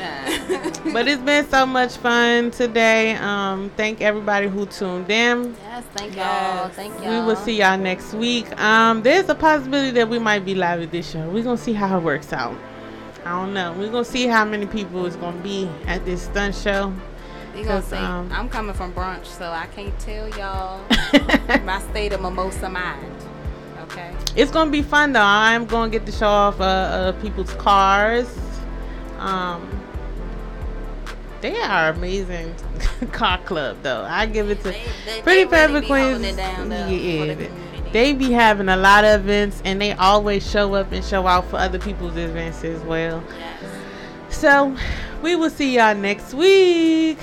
[0.00, 0.92] Do.
[0.92, 3.14] But it's been so much fun today.
[3.16, 5.54] Um, thank everybody who tuned in.
[5.62, 6.60] yes, thank Yes.
[6.60, 6.68] y'all.
[6.70, 7.10] Thank y'all.
[7.20, 8.46] We will see y'all next week.
[8.60, 11.28] Um, there's a possibility that we might be live at this show.
[11.28, 12.56] We're gonna see how it works out.
[13.24, 13.72] I don't know.
[13.78, 16.92] We're gonna see how many people is gonna be at this stunt show.
[17.54, 17.96] We gonna 'cause, see.
[17.96, 20.80] um, I'm coming from brunch, so I can't tell y'all
[21.64, 23.12] my state of mimosa mind.
[23.82, 24.12] Okay.
[24.36, 25.20] It's gonna be fun though.
[25.22, 28.26] I'm gonna get to show off uh, uh, people's cars.
[29.18, 29.68] Um,
[31.40, 32.54] they are amazing
[33.12, 34.02] car club though.
[34.08, 36.36] I give it to They- they- Pretty they really Queens.
[36.36, 37.48] down, though, for the yeah,
[37.92, 41.44] they be having a lot of events and they always show up and show out
[41.50, 43.22] for other people's events as well.
[43.38, 44.34] Yes.
[44.34, 44.76] So
[45.22, 47.18] we will see y'all next week.